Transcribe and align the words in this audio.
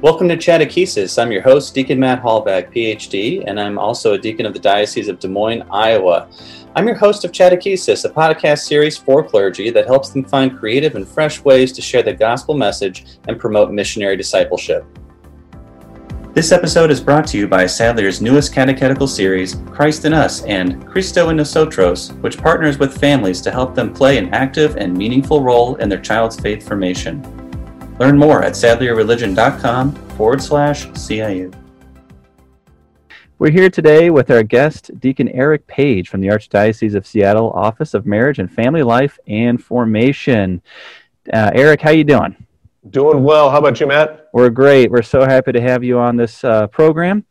Welcome 0.00 0.28
to 0.28 0.36
Chattakesis. 0.36 1.20
I'm 1.20 1.32
your 1.32 1.42
host, 1.42 1.74
Deacon 1.74 1.98
Matt 1.98 2.22
Halbach, 2.22 2.72
PhD, 2.72 3.42
and 3.44 3.58
I'm 3.58 3.80
also 3.80 4.12
a 4.12 4.18
deacon 4.18 4.46
of 4.46 4.52
the 4.52 4.60
Diocese 4.60 5.08
of 5.08 5.18
Des 5.18 5.26
Moines, 5.26 5.64
Iowa. 5.72 6.28
I'm 6.76 6.86
your 6.86 6.94
host 6.94 7.24
of 7.24 7.32
Chattakesis, 7.32 8.04
a 8.04 8.08
podcast 8.08 8.60
series 8.60 8.96
for 8.96 9.24
clergy 9.24 9.70
that 9.70 9.86
helps 9.86 10.10
them 10.10 10.22
find 10.24 10.56
creative 10.56 10.94
and 10.94 11.06
fresh 11.06 11.42
ways 11.42 11.72
to 11.72 11.82
share 11.82 12.04
the 12.04 12.12
gospel 12.12 12.56
message 12.56 13.06
and 13.26 13.40
promote 13.40 13.72
missionary 13.72 14.16
discipleship. 14.16 14.86
This 16.32 16.52
episode 16.52 16.92
is 16.92 17.00
brought 17.00 17.26
to 17.28 17.38
you 17.38 17.48
by 17.48 17.64
Sadlier's 17.64 18.22
newest 18.22 18.54
catechetical 18.54 19.08
series, 19.08 19.56
Christ 19.72 20.04
in 20.04 20.14
Us 20.14 20.44
and 20.44 20.86
Cristo 20.86 21.30
in 21.30 21.38
Nosotros, 21.38 22.12
which 22.20 22.38
partners 22.38 22.78
with 22.78 23.00
families 23.00 23.40
to 23.40 23.50
help 23.50 23.74
them 23.74 23.92
play 23.92 24.16
an 24.18 24.32
active 24.32 24.76
and 24.76 24.96
meaningful 24.96 25.42
role 25.42 25.74
in 25.76 25.88
their 25.88 26.00
child's 26.00 26.38
faith 26.38 26.64
formation. 26.64 27.47
Learn 27.98 28.16
more 28.16 28.42
at 28.42 28.52
sadlierreligion.com 28.52 29.94
forward 30.16 30.42
slash 30.42 30.86
CIU. 30.88 31.52
We're 33.40 33.50
here 33.50 33.70
today 33.70 34.10
with 34.10 34.30
our 34.30 34.42
guest, 34.42 34.90
Deacon 34.98 35.28
Eric 35.28 35.66
Page 35.68 36.08
from 36.08 36.20
the 36.20 36.26
Archdiocese 36.28 36.96
of 36.96 37.06
Seattle 37.06 37.50
Office 37.50 37.94
of 37.94 38.04
Marriage 38.04 38.40
and 38.40 38.50
Family 38.50 38.82
Life 38.82 39.18
and 39.28 39.62
Formation. 39.62 40.60
Uh, 41.32 41.52
Eric, 41.54 41.80
how 41.80 41.90
are 41.90 41.94
you 41.94 42.04
doing? 42.04 42.34
Doing 42.90 43.22
well. 43.22 43.50
How 43.50 43.58
about 43.58 43.78
you, 43.78 43.86
Matt? 43.86 44.28
We're 44.32 44.50
great. 44.50 44.90
We're 44.90 45.02
so 45.02 45.24
happy 45.24 45.52
to 45.52 45.60
have 45.60 45.84
you 45.84 45.98
on 45.98 46.16
this 46.16 46.42
uh, 46.42 46.66
program. 46.68 47.24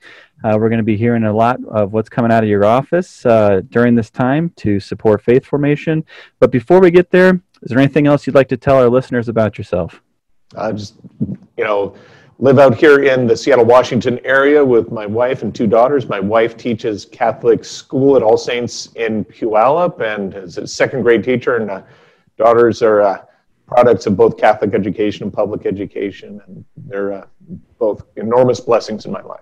Uh, 0.44 0.58
we're 0.60 0.70
going 0.70 0.78
to 0.78 0.84
be 0.84 0.98
hearing 0.98 1.24
a 1.24 1.34
lot 1.34 1.60
of 1.66 1.94
what's 1.94 2.10
coming 2.10 2.32
out 2.32 2.44
of 2.44 2.50
your 2.50 2.64
office 2.64 3.26
uh, 3.26 3.62
during 3.70 3.96
this 3.96 4.10
time 4.10 4.52
to 4.58 4.80
support 4.80 5.22
faith 5.22 5.46
formation. 5.46 6.06
But 6.40 6.52
before 6.52 6.80
we 6.80 6.92
get 6.92 7.10
there, 7.10 7.42
is 7.62 7.70
there 7.70 7.80
anything 7.80 8.08
else 8.08 8.28
you'd 8.28 8.36
like 8.36 8.50
to 8.50 8.58
tell 8.58 8.78
our 8.78 8.90
listeners 8.90 9.30
about 9.30 9.58
yourself? 9.58 10.02
I 10.56 10.72
just, 10.72 10.96
you 11.58 11.64
know, 11.64 11.96
live 12.40 12.60
out 12.60 12.76
here 12.76 13.04
in 13.04 13.28
the 13.28 13.36
Seattle, 13.36 13.66
Washington 13.66 14.20
area 14.24 14.64
with 14.64 14.92
my 14.92 15.06
wife 15.06 15.42
and 15.42 15.54
two 15.54 15.68
daughters. 15.68 16.08
My 16.08 16.20
wife 16.20 16.56
teaches 16.56 17.06
Catholic 17.06 17.66
school 17.66 18.16
at 18.16 18.22
All 18.22 18.38
Saints 18.38 18.90
in 18.96 19.26
Puyallup 19.26 20.02
and 20.02 20.36
is 20.36 20.58
a 20.58 20.68
second 20.68 21.02
grade 21.02 21.24
teacher, 21.24 21.58
and 21.58 21.70
uh, 21.70 21.82
daughters 22.38 22.82
are 22.82 23.02
uh, 23.02 23.22
products 23.68 24.06
of 24.06 24.16
both 24.16 24.38
Catholic 24.38 24.74
education 24.74 25.24
and 25.24 25.34
public 25.34 25.66
education, 25.66 26.42
and 26.48 26.64
they're 26.78 27.14
uh, 27.14 27.26
both 27.80 28.06
enormous 28.16 28.60
blessings 28.60 29.06
in 29.06 29.12
my 29.12 29.22
life. 29.22 29.42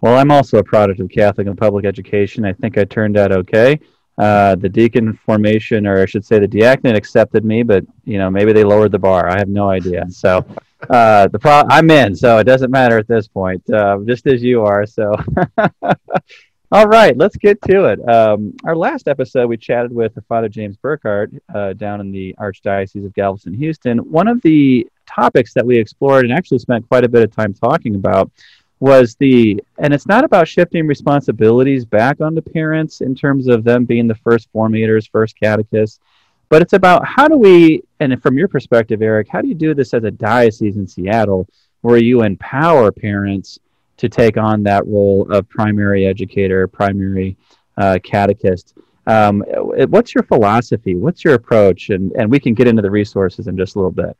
Well, 0.00 0.18
I'm 0.18 0.30
also 0.30 0.58
a 0.58 0.64
product 0.64 1.00
of 1.00 1.08
Catholic 1.08 1.46
and 1.46 1.56
public 1.56 1.84
education. 1.84 2.44
I 2.44 2.52
think 2.52 2.78
I 2.78 2.84
turned 2.84 3.16
out 3.16 3.32
okay. 3.32 3.80
Uh, 4.16 4.54
the 4.54 4.68
deacon 4.68 5.12
formation, 5.12 5.86
or 5.86 6.00
I 6.00 6.06
should 6.06 6.24
say, 6.24 6.38
the 6.38 6.46
diaconate 6.46 6.94
accepted 6.94 7.44
me, 7.44 7.62
but 7.62 7.84
you 8.04 8.18
know 8.18 8.30
maybe 8.30 8.52
they 8.52 8.64
lowered 8.64 8.92
the 8.92 8.98
bar. 8.98 9.28
I 9.28 9.38
have 9.38 9.48
no 9.48 9.68
idea. 9.68 10.04
So 10.08 10.46
uh, 10.88 11.28
the 11.28 11.38
pro- 11.38 11.64
I'm 11.68 11.90
in, 11.90 12.14
so 12.14 12.38
it 12.38 12.44
doesn't 12.44 12.70
matter 12.70 12.96
at 12.98 13.08
this 13.08 13.26
point, 13.26 13.68
uh, 13.70 13.98
just 14.06 14.26
as 14.26 14.42
you 14.42 14.62
are. 14.62 14.86
So. 14.86 15.14
All 16.72 16.88
right, 16.88 17.16
let's 17.16 17.36
get 17.36 17.62
to 17.68 17.84
it. 17.84 18.08
Um, 18.08 18.52
our 18.64 18.74
last 18.74 19.06
episode, 19.06 19.46
we 19.46 19.56
chatted 19.56 19.92
with 19.92 20.12
Father 20.28 20.48
James 20.48 20.76
Burkhardt 20.76 21.30
uh, 21.54 21.74
down 21.74 22.00
in 22.00 22.10
the 22.10 22.34
Archdiocese 22.40 23.06
of 23.06 23.14
Galveston, 23.14 23.54
Houston. 23.54 23.98
One 23.98 24.26
of 24.26 24.42
the 24.42 24.84
topics 25.06 25.54
that 25.54 25.64
we 25.64 25.78
explored 25.78 26.24
and 26.24 26.34
actually 26.34 26.58
spent 26.58 26.88
quite 26.88 27.04
a 27.04 27.08
bit 27.08 27.22
of 27.22 27.30
time 27.30 27.54
talking 27.54 27.94
about 27.94 28.28
was 28.80 29.14
the 29.16 29.62
and 29.78 29.94
it's 29.94 30.06
not 30.06 30.24
about 30.24 30.48
shifting 30.48 30.86
responsibilities 30.86 31.84
back 31.84 32.20
onto 32.20 32.40
parents 32.40 33.00
in 33.00 33.14
terms 33.14 33.46
of 33.46 33.64
them 33.64 33.84
being 33.84 34.06
the 34.06 34.14
first 34.16 34.52
formators 34.52 35.08
first 35.10 35.38
catechists 35.38 36.00
but 36.48 36.60
it's 36.60 36.72
about 36.72 37.06
how 37.06 37.28
do 37.28 37.36
we 37.36 37.82
and 38.00 38.20
from 38.22 38.36
your 38.36 38.48
perspective 38.48 39.00
eric 39.00 39.28
how 39.28 39.40
do 39.40 39.48
you 39.48 39.54
do 39.54 39.74
this 39.74 39.94
as 39.94 40.04
a 40.04 40.10
diocese 40.10 40.76
in 40.76 40.86
seattle 40.86 41.48
where 41.82 41.98
you 41.98 42.22
empower 42.22 42.90
parents 42.90 43.58
to 43.96 44.08
take 44.08 44.36
on 44.36 44.62
that 44.62 44.86
role 44.86 45.30
of 45.30 45.48
primary 45.48 46.06
educator 46.06 46.66
primary 46.66 47.36
uh, 47.76 47.98
catechist? 48.02 48.74
Um, 49.06 49.44
what's 49.88 50.14
your 50.14 50.24
philosophy? 50.24 50.94
What's 50.94 51.24
your 51.24 51.34
approach? 51.34 51.90
And, 51.90 52.12
and 52.12 52.30
we 52.30 52.40
can 52.40 52.54
get 52.54 52.66
into 52.66 52.80
the 52.80 52.90
resources 52.90 53.48
in 53.48 53.56
just 53.56 53.74
a 53.74 53.78
little 53.78 53.90
bit. 53.90 54.16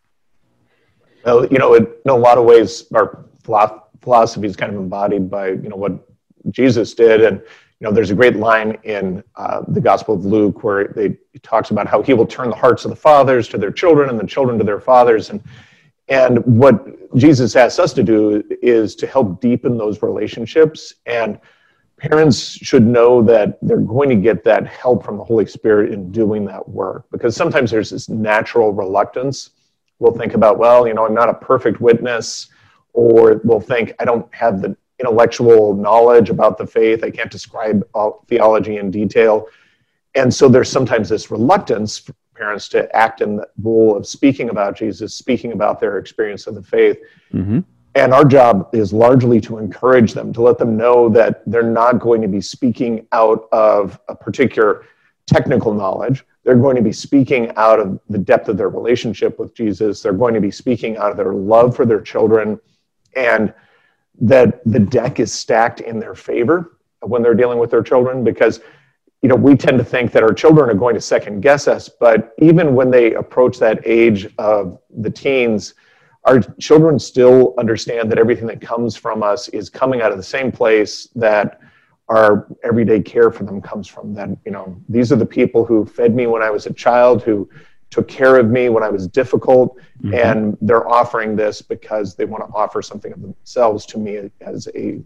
Well 1.25 1.47
you 1.47 1.59
know 1.59 1.75
in 1.75 1.87
a 2.07 2.15
lot 2.15 2.37
of 2.37 2.45
ways 2.45 2.85
our 2.95 3.25
is 4.07 4.57
kind 4.57 4.73
of 4.73 4.79
embodied 4.79 5.31
by 5.31 5.49
you 5.49 5.69
know 5.69 5.77
what 5.77 6.09
Jesus 6.51 6.95
did, 6.95 7.23
and 7.23 7.41
you 7.41 7.87
know 7.87 7.93
there's 7.93 8.11
a 8.11 8.15
great 8.15 8.37
line 8.37 8.79
in 8.85 9.23
uh, 9.37 9.63
the 9.69 9.81
Gospel 9.81 10.15
of 10.15 10.25
Luke 10.25 10.63
where 10.63 10.89
they, 10.89 11.17
he 11.33 11.39
talks 11.41 11.71
about 11.71 11.87
how 11.87 12.03
he 12.03 12.15
will 12.15 12.27
turn 12.27 12.51
the 12.51 12.57
hearts 12.57 12.85
of 12.85 12.91
the 12.91 12.97
fathers 12.97 13.49
to 13.49 13.59
their 13.59 13.73
children 13.73 14.11
and 14.11 14.19
the 14.19 14.27
children 14.27 14.59
to 14.59 14.65
their 14.65 14.81
fathers, 14.81 15.31
and 15.31 15.43
and 16.09 16.45
what 16.45 17.17
Jesus 17.17 17.57
asks 17.57 17.79
us 17.79 17.93
to 17.95 18.03
do 18.03 18.43
is 18.61 18.95
to 18.97 19.07
help 19.07 19.41
deepen 19.41 19.79
those 19.79 20.03
relationships. 20.03 20.95
And 21.07 21.39
parents 21.97 22.39
should 22.39 22.87
know 22.87 23.23
that 23.23 23.59
they're 23.63 23.79
going 23.79 24.11
to 24.11 24.17
get 24.17 24.45
that 24.45 24.67
help 24.67 25.05
from 25.05 25.17
the 25.17 25.25
Holy 25.25 25.47
Spirit 25.47 25.93
in 25.93 26.13
doing 26.13 26.45
that 26.45 26.69
work. 26.69 27.07
Because 27.11 27.35
sometimes 27.35 27.71
there's 27.71 27.91
this 27.91 28.09
natural 28.09 28.73
reluctance. 28.73 29.51
We'll 29.99 30.13
think 30.13 30.35
about, 30.35 30.59
well, 30.59 30.87
you 30.87 30.93
know, 30.93 31.07
I'm 31.07 31.15
not 31.15 31.31
a 31.31 31.35
perfect 31.35 31.81
witness 31.81 32.49
or 32.95 33.43
will 33.45 33.61
think, 33.61 33.93
I 33.99 34.07
don't 34.07 34.33
have 34.35 34.63
the 34.63 34.75
intellectual 34.99 35.75
knowledge 35.75 36.31
about 36.31 36.57
the 36.57 36.67
faith, 36.67 37.05
I 37.05 37.11
can't 37.11 37.31
describe 37.31 37.87
theology 38.29 38.79
in 38.79 38.91
detail. 38.91 39.49
And 40.15 40.33
so 40.33 40.49
there's 40.49 40.71
sometimes 40.71 41.09
this 41.09 41.31
reluctance 41.31 41.99
for 41.99 42.15
parents 42.37 42.69
to 42.69 42.95
act 42.97 43.21
in 43.21 43.37
the 43.37 43.49
role 43.63 43.97
of 43.97 44.07
speaking 44.07 44.51
about 44.51 44.77
Jesus, 44.77 45.15
speaking 45.15 45.53
about 45.53 45.81
their 45.81 45.99
experience 45.99 46.47
of 46.47 46.55
the 46.55 46.63
faith. 46.63 46.99
Mm-hmm. 47.33 47.61
And 47.97 48.13
our 48.13 48.25
job 48.25 48.71
is 48.73 48.93
largely 48.93 49.41
to 49.43 49.59
encourage 49.59 50.15
them, 50.15 50.33
to 50.33 50.43
let 50.43 50.59
them 50.59 50.77
know 50.77 51.09
that 51.11 51.43
they're 51.47 51.63
not 51.63 52.01
going 52.01 52.23
to 52.23 52.29
be 52.29 52.41
speaking 52.41 53.07
out 53.13 53.49
of 53.53 54.01
a 54.09 54.17
particular 54.17 54.85
technical 55.27 55.73
knowledge. 55.73 56.25
They're 56.43 56.57
going 56.57 56.77
to 56.77 56.83
be 56.83 56.93
speaking 56.93 57.53
out 57.57 57.81
of 57.81 58.01
the 58.09 58.19
depth 58.19 58.49
of 58.49 58.57
their 58.57 58.69
relationship 58.69 59.39
with 59.39 59.55
Jesus. 59.55 60.03
They're 60.03 60.13
going 60.13 60.35
to 60.35 60.41
be 60.41 60.51
speaking 60.51 60.97
out 60.97 61.11
of 61.11 61.17
their 61.17 61.35
love 61.35 61.75
for 61.75 61.87
their 61.87 62.01
children 62.01 62.61
and 63.17 63.53
that 64.21 64.61
the 64.65 64.79
deck 64.79 65.21
is 65.21 65.33
stacked 65.33 65.81
in 65.81 65.99
their 65.99 66.15
favor 66.15 66.79
when 67.01 67.23
they're 67.23 67.35
dealing 67.35 67.59
with 67.59 67.71
their 67.71 67.83
children 67.83 68.25
because 68.25 68.61
you 69.23 69.29
know 69.29 69.35
we 69.35 69.57
tend 69.57 69.79
to 69.79 69.85
think 69.85 70.13
that 70.13 70.23
our 70.23 70.33
children 70.33 70.71
are 70.71 70.75
going 70.75 70.95
to 70.95 71.01
second 71.01 71.41
guess 71.41 71.67
us 71.67 71.89
but 71.89 72.35
even 72.39 72.75
when 72.75 72.91
they 72.91 73.15
approach 73.15 73.59
that 73.59 73.81
age 73.85 74.29
of 74.39 74.79
the 74.99 75.11
teens 75.11 75.75
our 76.25 76.41
children 76.59 76.99
still 76.99 77.55
understand 77.59 78.11
that 78.11 78.19
everything 78.19 78.47
that 78.47 78.61
comes 78.61 78.97
from 78.97 79.23
us 79.23 79.49
is 79.49 79.69
coming 79.69 80.01
out 80.01 80.11
of 80.11 80.17
the 80.17 80.23
same 80.23 80.51
place 80.51 81.09
that 81.15 81.61
our 82.09 82.47
everyday 82.63 83.01
care 83.01 83.31
for 83.31 83.45
them 83.45 83.61
comes 83.61 83.89
from 83.89 84.15
that 84.15 84.29
you 84.45 84.53
know 84.53 84.81
these 84.89 85.11
are 85.11 85.17
the 85.17 85.27
people 85.27 85.65
who 85.65 85.85
fed 85.85 86.15
me 86.15 86.27
when 86.27 86.43
i 86.43 86.51
was 86.51 86.67
a 86.67 86.73
child 86.73 87.23
who 87.23 87.49
took 87.95 88.09
care 88.09 88.41
of 88.41 88.51
me 88.51 88.69
when 88.71 88.83
I 88.83 88.89
was 88.89 89.07
difficult, 89.07 89.79
mm-hmm. 90.03 90.15
and 90.15 90.59
they're 90.61 90.89
offering 90.89 91.37
this 91.37 91.63
because 91.63 92.17
they 92.17 92.25
want 92.25 92.45
to 92.45 92.53
offer 92.53 92.83
something 92.83 93.13
of 93.13 93.23
themselves 93.23 93.87
to 93.87 93.99
me 93.99 94.31
as 94.41 94.69
a 94.75 95.01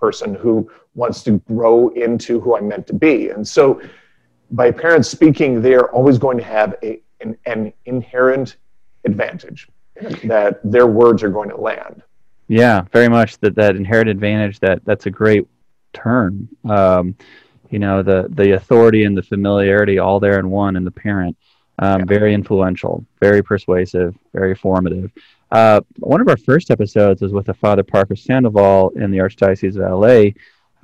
person 0.00 0.34
who 0.34 0.68
wants 0.96 1.22
to 1.22 1.38
grow 1.46 1.90
into 1.90 2.40
who 2.40 2.56
I'm 2.56 2.66
meant 2.66 2.88
to 2.88 2.92
be. 2.92 3.28
And 3.28 3.46
so, 3.46 3.80
by 4.50 4.72
parents 4.72 5.08
speaking, 5.08 5.62
they're 5.62 5.88
always 5.94 6.18
going 6.18 6.36
to 6.38 6.42
have 6.42 6.74
a, 6.82 7.00
an, 7.20 7.38
an 7.46 7.72
inherent 7.86 8.56
advantage 9.04 9.68
that 10.24 10.58
their 10.64 10.88
words 10.88 11.22
are 11.22 11.30
going 11.30 11.50
to 11.50 11.56
land. 11.56 12.02
Yeah, 12.48 12.82
very 12.92 13.08
much 13.08 13.38
that 13.38 13.54
that 13.54 13.76
inherent 13.76 14.08
advantage. 14.08 14.58
That 14.58 14.84
that's 14.84 15.06
a 15.06 15.10
great 15.10 15.46
term. 15.92 16.48
Um, 16.68 17.14
you 17.70 17.78
know, 17.78 18.02
the 18.02 18.26
the 18.30 18.56
authority 18.56 19.04
and 19.04 19.16
the 19.16 19.22
familiarity 19.22 20.00
all 20.00 20.18
there 20.18 20.40
in 20.40 20.50
one 20.50 20.74
and 20.74 20.84
the 20.84 20.90
parent. 20.90 21.36
Um, 21.78 22.00
yeah. 22.00 22.04
Very 22.06 22.34
influential, 22.34 23.04
very 23.20 23.42
persuasive, 23.42 24.16
very 24.32 24.54
formative. 24.54 25.10
Uh, 25.50 25.80
one 25.98 26.20
of 26.20 26.28
our 26.28 26.36
first 26.36 26.70
episodes 26.70 27.20
was 27.22 27.32
with 27.32 27.46
the 27.46 27.54
Father 27.54 27.82
Parker 27.82 28.16
Sandoval 28.16 28.90
in 28.90 29.10
the 29.10 29.18
Archdiocese 29.18 29.76
of 29.76 30.00
LA. 30.00 30.32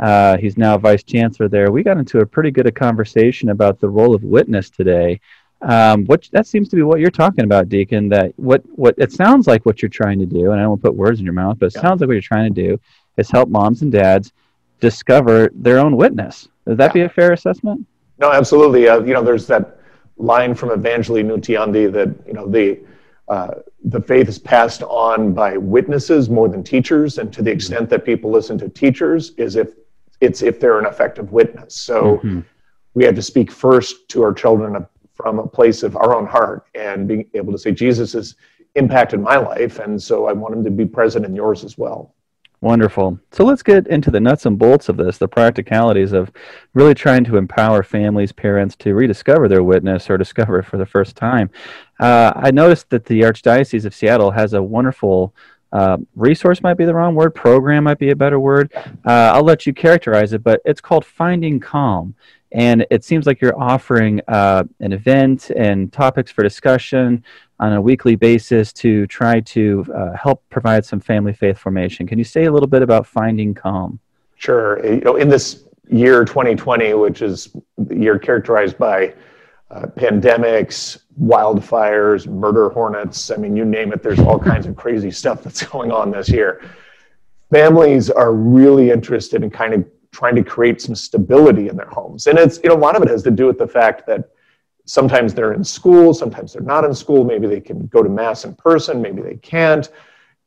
Uh, 0.04 0.36
he's 0.38 0.56
now 0.56 0.78
vice 0.78 1.02
chancellor 1.02 1.48
there. 1.48 1.70
We 1.70 1.82
got 1.82 1.98
into 1.98 2.20
a 2.20 2.26
pretty 2.26 2.50
good 2.50 2.66
a 2.66 2.72
conversation 2.72 3.50
about 3.50 3.80
the 3.80 3.88
role 3.88 4.14
of 4.14 4.24
witness 4.24 4.70
today. 4.70 5.20
Um, 5.62 6.06
what 6.06 6.26
that 6.32 6.46
seems 6.46 6.70
to 6.70 6.76
be 6.76 6.82
what 6.82 7.00
you're 7.00 7.10
talking 7.10 7.44
about, 7.44 7.68
Deacon. 7.68 8.08
That 8.08 8.32
what 8.38 8.62
what 8.78 8.94
it 8.96 9.12
sounds 9.12 9.46
like 9.46 9.66
what 9.66 9.82
you're 9.82 9.90
trying 9.90 10.18
to 10.18 10.26
do, 10.26 10.52
and 10.52 10.54
I 10.54 10.62
don't 10.62 10.70
want 10.70 10.82
to 10.82 10.88
put 10.88 10.96
words 10.96 11.18
in 11.18 11.26
your 11.26 11.34
mouth, 11.34 11.58
but 11.58 11.66
it 11.66 11.74
yeah. 11.74 11.82
sounds 11.82 12.00
like 12.00 12.08
what 12.08 12.14
you're 12.14 12.22
trying 12.22 12.54
to 12.54 12.68
do 12.68 12.80
is 13.18 13.30
help 13.30 13.50
moms 13.50 13.82
and 13.82 13.92
dads 13.92 14.32
discover 14.80 15.50
their 15.52 15.78
own 15.78 15.96
witness. 15.96 16.48
Would 16.64 16.78
that 16.78 16.90
yeah. 16.90 16.92
be 16.92 17.00
a 17.02 17.08
fair 17.10 17.32
assessment? 17.32 17.86
No, 18.18 18.32
absolutely. 18.32 18.88
Uh, 18.88 19.00
you 19.00 19.12
know, 19.12 19.22
there's 19.22 19.46
that 19.48 19.79
line 20.20 20.54
from 20.54 20.68
Evangelii 20.68 21.24
Nuntiandi 21.24 21.90
that 21.92 22.14
you 22.26 22.32
know 22.32 22.48
the 22.48 22.78
uh, 23.28 23.54
the 23.84 24.00
faith 24.00 24.28
is 24.28 24.38
passed 24.38 24.82
on 24.82 25.32
by 25.32 25.56
witnesses 25.56 26.28
more 26.28 26.48
than 26.48 26.62
teachers, 26.62 27.18
and 27.18 27.32
to 27.32 27.42
the 27.42 27.50
extent 27.50 27.88
that 27.90 28.04
people 28.04 28.30
listen 28.30 28.58
to 28.58 28.68
teachers 28.68 29.30
is 29.36 29.56
if 29.56 29.70
it's 30.20 30.42
if 30.42 30.60
they're 30.60 30.78
an 30.78 30.86
effective 30.86 31.32
witness. 31.32 31.74
So 31.74 32.16
mm-hmm. 32.18 32.40
we 32.94 33.04
have 33.04 33.14
to 33.14 33.22
speak 33.22 33.50
first 33.50 34.08
to 34.10 34.22
our 34.22 34.34
children 34.34 34.86
from 35.14 35.38
a 35.38 35.46
place 35.46 35.82
of 35.82 35.96
our 35.96 36.14
own 36.14 36.26
heart 36.26 36.66
and 36.74 37.06
being 37.06 37.26
able 37.34 37.52
to 37.52 37.58
say 37.58 37.72
Jesus 37.72 38.12
has 38.12 38.36
impacted 38.74 39.20
my 39.20 39.36
life, 39.36 39.78
and 39.78 40.00
so 40.00 40.26
I 40.26 40.32
want 40.32 40.54
him 40.54 40.64
to 40.64 40.70
be 40.70 40.86
present 40.86 41.24
in 41.24 41.34
yours 41.34 41.64
as 41.64 41.78
well. 41.78 42.14
Wonderful. 42.62 43.18
So 43.32 43.44
let's 43.44 43.62
get 43.62 43.86
into 43.86 44.10
the 44.10 44.20
nuts 44.20 44.44
and 44.44 44.58
bolts 44.58 44.90
of 44.90 44.98
this, 44.98 45.16
the 45.16 45.26
practicalities 45.26 46.12
of 46.12 46.30
really 46.74 46.92
trying 46.92 47.24
to 47.24 47.38
empower 47.38 47.82
families, 47.82 48.32
parents 48.32 48.76
to 48.76 48.94
rediscover 48.94 49.48
their 49.48 49.62
witness 49.62 50.10
or 50.10 50.18
discover 50.18 50.58
it 50.58 50.64
for 50.64 50.76
the 50.76 50.84
first 50.84 51.16
time. 51.16 51.48
Uh, 51.98 52.32
I 52.36 52.50
noticed 52.50 52.90
that 52.90 53.06
the 53.06 53.22
Archdiocese 53.22 53.86
of 53.86 53.94
Seattle 53.94 54.30
has 54.30 54.52
a 54.52 54.62
wonderful 54.62 55.34
uh, 55.72 55.98
resource, 56.14 56.62
might 56.62 56.76
be 56.76 56.84
the 56.84 56.94
wrong 56.94 57.14
word, 57.14 57.34
program 57.34 57.84
might 57.84 57.98
be 57.98 58.10
a 58.10 58.16
better 58.16 58.38
word. 58.38 58.70
Uh, 59.06 59.32
I'll 59.32 59.44
let 59.44 59.66
you 59.66 59.72
characterize 59.72 60.34
it, 60.34 60.42
but 60.42 60.60
it's 60.66 60.82
called 60.82 61.06
Finding 61.06 61.60
Calm. 61.60 62.14
And 62.52 62.86
it 62.90 63.04
seems 63.04 63.26
like 63.26 63.40
you're 63.40 63.58
offering 63.58 64.20
uh, 64.26 64.64
an 64.80 64.92
event 64.92 65.50
and 65.50 65.92
topics 65.92 66.32
for 66.32 66.42
discussion 66.42 67.24
on 67.60 67.74
a 67.74 67.80
weekly 67.80 68.16
basis 68.16 68.72
to 68.72 69.06
try 69.06 69.40
to 69.40 69.86
uh, 69.94 70.16
help 70.16 70.42
provide 70.50 70.84
some 70.84 70.98
family 70.98 71.32
faith 71.32 71.58
formation. 71.58 72.06
Can 72.06 72.18
you 72.18 72.24
say 72.24 72.44
a 72.44 72.52
little 72.52 72.66
bit 72.66 72.82
about 72.82 73.06
finding 73.06 73.54
calm? 73.54 74.00
Sure. 74.36 74.84
You 74.84 75.00
know, 75.00 75.16
in 75.16 75.28
this 75.28 75.64
year 75.88 76.24
2020, 76.24 76.94
which 76.94 77.22
is 77.22 77.54
the 77.78 77.96
year 77.96 78.18
characterized 78.18 78.78
by 78.78 79.14
uh, 79.70 79.86
pandemics, 79.86 81.02
wildfires, 81.20 82.26
murder 82.26 82.70
hornets. 82.70 83.30
I 83.30 83.36
mean, 83.36 83.56
you 83.56 83.64
name 83.64 83.92
it, 83.92 84.02
there's 84.02 84.18
all 84.18 84.38
kinds 84.52 84.66
of 84.66 84.74
crazy 84.74 85.10
stuff 85.10 85.42
that's 85.44 85.62
going 85.62 85.92
on 85.92 86.10
this 86.10 86.28
year. 86.28 86.62
Families 87.50 88.10
are 88.10 88.32
really 88.32 88.90
interested 88.90 89.42
in 89.42 89.50
kind 89.50 89.74
of 89.74 89.84
trying 90.12 90.34
to 90.36 90.42
create 90.42 90.80
some 90.80 90.94
stability 90.94 91.68
in 91.68 91.76
their 91.76 91.88
homes. 91.88 92.26
And 92.26 92.38
it's, 92.38 92.58
you 92.62 92.68
know, 92.68 92.76
a 92.76 92.78
lot 92.78 92.96
of 92.96 93.02
it 93.02 93.08
has 93.08 93.22
to 93.24 93.30
do 93.30 93.46
with 93.46 93.58
the 93.58 93.66
fact 93.66 94.06
that 94.06 94.30
sometimes 94.84 95.34
they're 95.34 95.52
in 95.52 95.62
school, 95.62 96.12
sometimes 96.12 96.52
they're 96.52 96.62
not 96.62 96.84
in 96.84 96.94
school. 96.94 97.24
Maybe 97.24 97.46
they 97.46 97.60
can 97.60 97.86
go 97.86 98.02
to 98.02 98.08
Mass 98.08 98.44
in 98.44 98.54
person, 98.54 99.00
maybe 99.00 99.22
they 99.22 99.36
can't. 99.36 99.88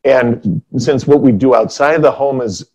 And 0.03 0.61
since 0.77 1.07
what 1.07 1.21
we 1.21 1.31
do 1.31 1.55
outside 1.55 1.95
of 1.95 2.01
the 2.01 2.11
home 2.11 2.41
is, 2.41 2.69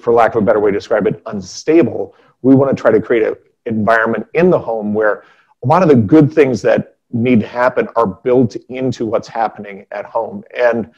for 0.00 0.12
lack 0.12 0.34
of 0.34 0.42
a 0.42 0.46
better 0.46 0.58
way 0.58 0.72
to 0.72 0.76
describe 0.76 1.06
it, 1.06 1.22
unstable, 1.26 2.16
we 2.42 2.54
want 2.54 2.76
to 2.76 2.80
try 2.80 2.90
to 2.90 3.00
create 3.00 3.22
an 3.22 3.36
environment 3.66 4.26
in 4.34 4.50
the 4.50 4.58
home 4.58 4.92
where 4.92 5.22
a 5.62 5.66
lot 5.66 5.82
of 5.82 5.88
the 5.88 5.94
good 5.94 6.32
things 6.32 6.60
that 6.62 6.96
need 7.12 7.40
to 7.40 7.46
happen 7.46 7.88
are 7.94 8.06
built 8.06 8.56
into 8.68 9.06
what's 9.06 9.28
happening 9.28 9.86
at 9.92 10.04
home. 10.04 10.42
And 10.56 10.90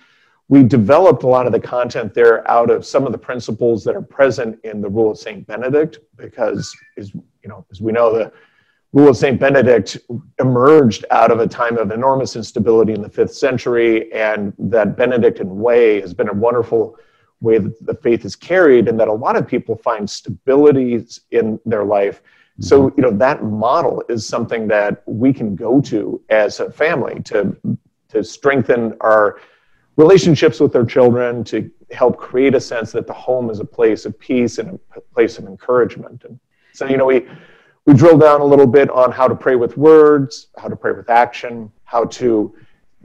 we 0.49 0.63
developed 0.63 1.23
a 1.23 1.27
lot 1.27 1.47
of 1.47 1.53
the 1.53 1.61
content 1.61 2.15
there 2.15 2.49
out 2.51 2.71
of 2.71 2.85
some 2.85 3.05
of 3.05 3.13
the 3.13 3.19
principles 3.19 3.85
that 3.85 3.95
are 3.95 4.03
present 4.03 4.59
in 4.65 4.81
the 4.81 4.89
rule 4.89 5.11
of 5.11 5.19
St. 5.19 5.47
Benedict, 5.47 5.99
because 6.17 6.75
as 6.97 7.15
you 7.15 7.23
know, 7.49 7.67
as 7.71 7.81
we 7.81 7.93
know, 7.93 8.13
the 8.13 8.33
rule 8.93 9.11
of 9.11 9.17
St. 9.17 9.39
Benedict 9.39 9.99
emerged 10.41 11.05
out 11.11 11.31
of 11.31 11.41
a 11.41 11.47
time 11.47 11.77
of 11.77 11.91
enormous 11.91 12.35
instability 12.35 12.95
in 12.95 13.03
the 13.03 13.09
fifth 13.09 13.35
century, 13.35 14.11
and 14.13 14.55
that 14.59 14.97
Benedictine 14.97 15.59
way 15.59 16.01
has 16.01 16.15
been 16.15 16.31
a 16.31 16.35
wonderful 16.35 16.97
way 17.41 17.59
that 17.59 17.87
the 17.87 17.95
faith 17.95 18.25
is 18.25 18.35
carried, 18.35 18.89
and 18.89 18.99
that 18.99 19.09
a 19.09 19.13
lot 19.13 19.37
of 19.37 19.47
people 19.47 19.77
find 19.77 20.09
stability 20.09 21.05
in 21.31 21.61
their 21.67 21.85
life. 21.85 22.23
So, 22.61 22.89
mm-hmm. 22.89 23.01
you 23.01 23.03
know, 23.03 23.17
that 23.19 23.45
model 23.45 24.03
is 24.09 24.27
something 24.27 24.67
that 24.69 25.03
we 25.07 25.33
can 25.33 25.55
go 25.55 25.81
to 25.83 26.21
as 26.31 26.59
a 26.59 26.73
family 26.73 27.21
to, 27.25 27.57
to 28.09 28.25
strengthen 28.25 28.97
our 29.01 29.39
relationships 29.99 30.61
with 30.61 30.73
their 30.73 30.87
children, 30.87 31.45
to 31.45 31.71
help 31.91 32.17
create 32.17 32.55
a 32.55 32.61
sense 32.61 32.93
that 32.93 33.07
the 33.07 33.13
home 33.13 33.51
is 33.51 33.59
a 33.59 33.65
place 33.65 34.07
of 34.07 34.19
peace 34.19 34.59
and 34.59 34.79
a 34.97 35.01
place 35.01 35.39
of 35.39 35.45
encouragement. 35.47 36.25
And 36.25 36.39
so, 36.73 36.87
you 36.87 36.97
know, 36.97 37.07
we, 37.07 37.27
we 37.85 37.95
drill 37.95 38.17
down 38.17 38.41
a 38.41 38.45
little 38.45 38.67
bit 38.67 38.91
on 38.91 39.11
how 39.11 39.27
to 39.27 39.35
pray 39.35 39.57
with 39.57 39.77
words, 39.77 40.49
how 40.57 40.69
to 40.69 40.77
pray 40.77 40.93
with 40.93 41.11
action, 41.11 41.71
how 41.83 42.05
to 42.05 42.55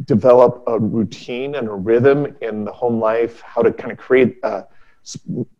develop 0.05 0.63
a 0.67 0.79
routine 0.79 1.55
and 1.55 1.67
a 1.67 1.73
rhythm 1.73 2.37
in 2.41 2.63
the 2.63 2.71
home 2.71 2.99
life, 2.99 3.41
how 3.41 3.63
to 3.63 3.73
kind 3.73 3.91
of 3.91 3.97
create 3.97 4.37
a, 4.43 4.65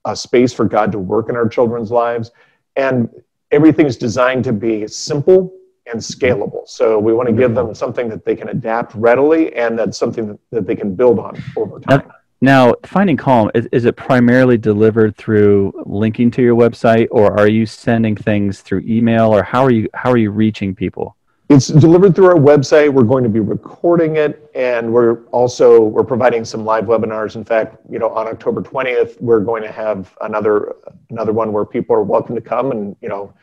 a 0.05 0.15
space 0.15 0.53
for 0.53 0.65
God 0.65 0.91
to 0.91 0.99
work 0.99 1.29
in 1.29 1.35
our 1.35 1.47
children's 1.47 1.89
lives. 1.89 2.31
And 2.75 3.09
everything's 3.51 3.97
designed 3.97 4.43
to 4.43 4.53
be 4.53 4.87
simple 4.87 5.51
and 5.91 5.99
scalable. 5.99 6.67
So 6.67 6.97
we 6.97 7.13
want 7.13 7.27
to 7.27 7.33
give 7.33 7.55
them 7.55 7.73
something 7.75 8.09
that 8.09 8.25
they 8.25 8.35
can 8.35 8.49
adapt 8.49 8.95
readily 8.95 9.53
and 9.55 9.77
that's 9.77 9.97
something 9.97 10.27
that, 10.27 10.39
that 10.51 10.67
they 10.67 10.75
can 10.75 10.95
build 10.95 11.19
on 11.19 11.41
over 11.57 11.79
time. 11.79 12.11
Now, 12.43 12.75
finding 12.83 13.15
calm 13.15 13.49
is, 13.55 13.69
is 13.71 13.85
it 13.85 13.95
primarily 13.95 14.57
delivered 14.57 15.15
through 15.15 15.71
linking 15.85 16.29
to 16.31 16.41
your 16.41 16.57
website, 16.57 17.07
or 17.09 17.39
are 17.39 17.47
you 17.47 17.65
sending 17.65 18.17
things 18.17 18.59
through 18.59 18.81
email, 18.85 19.33
or 19.33 19.43
how 19.43 19.63
are 19.63 19.71
you 19.71 19.87
how 19.93 20.11
are 20.11 20.17
you 20.17 20.29
reaching 20.29 20.75
people? 20.75 21.15
It's 21.47 21.67
delivered 21.67 22.15
through 22.15 22.25
our 22.25 22.35
website. 22.35 22.91
We're 22.91 23.03
going 23.03 23.23
to 23.23 23.29
be 23.29 23.39
recording 23.39 24.17
it, 24.17 24.51
and 24.55 24.91
we're 24.91 25.23
also 25.27 25.83
we're 25.83 26.03
providing 26.03 26.43
some 26.43 26.65
live 26.65 26.83
webinars. 26.83 27.37
In 27.37 27.45
fact, 27.45 27.77
you 27.89 27.97
know, 27.97 28.09
on 28.09 28.27
October 28.27 28.61
20th, 28.61 29.21
we're 29.21 29.39
going 29.39 29.63
to 29.63 29.71
have 29.71 30.13
another 30.19 30.75
another 31.11 31.31
one 31.31 31.53
where 31.53 31.63
people 31.63 31.95
are 31.95 32.03
welcome 32.03 32.35
to 32.35 32.41
come 32.41 32.71
and 32.71 32.93
you 33.01 33.07
know 33.07 33.33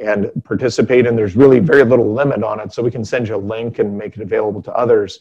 and 0.00 0.30
participate. 0.44 1.06
And 1.06 1.16
there's 1.16 1.36
really 1.36 1.58
very 1.58 1.84
little 1.84 2.12
limit 2.12 2.42
on 2.42 2.60
it, 2.60 2.72
so 2.72 2.82
we 2.82 2.90
can 2.90 3.04
send 3.04 3.28
you 3.28 3.36
a 3.36 3.38
link 3.38 3.78
and 3.78 3.96
make 3.96 4.16
it 4.16 4.22
available 4.22 4.62
to 4.62 4.72
others. 4.72 5.20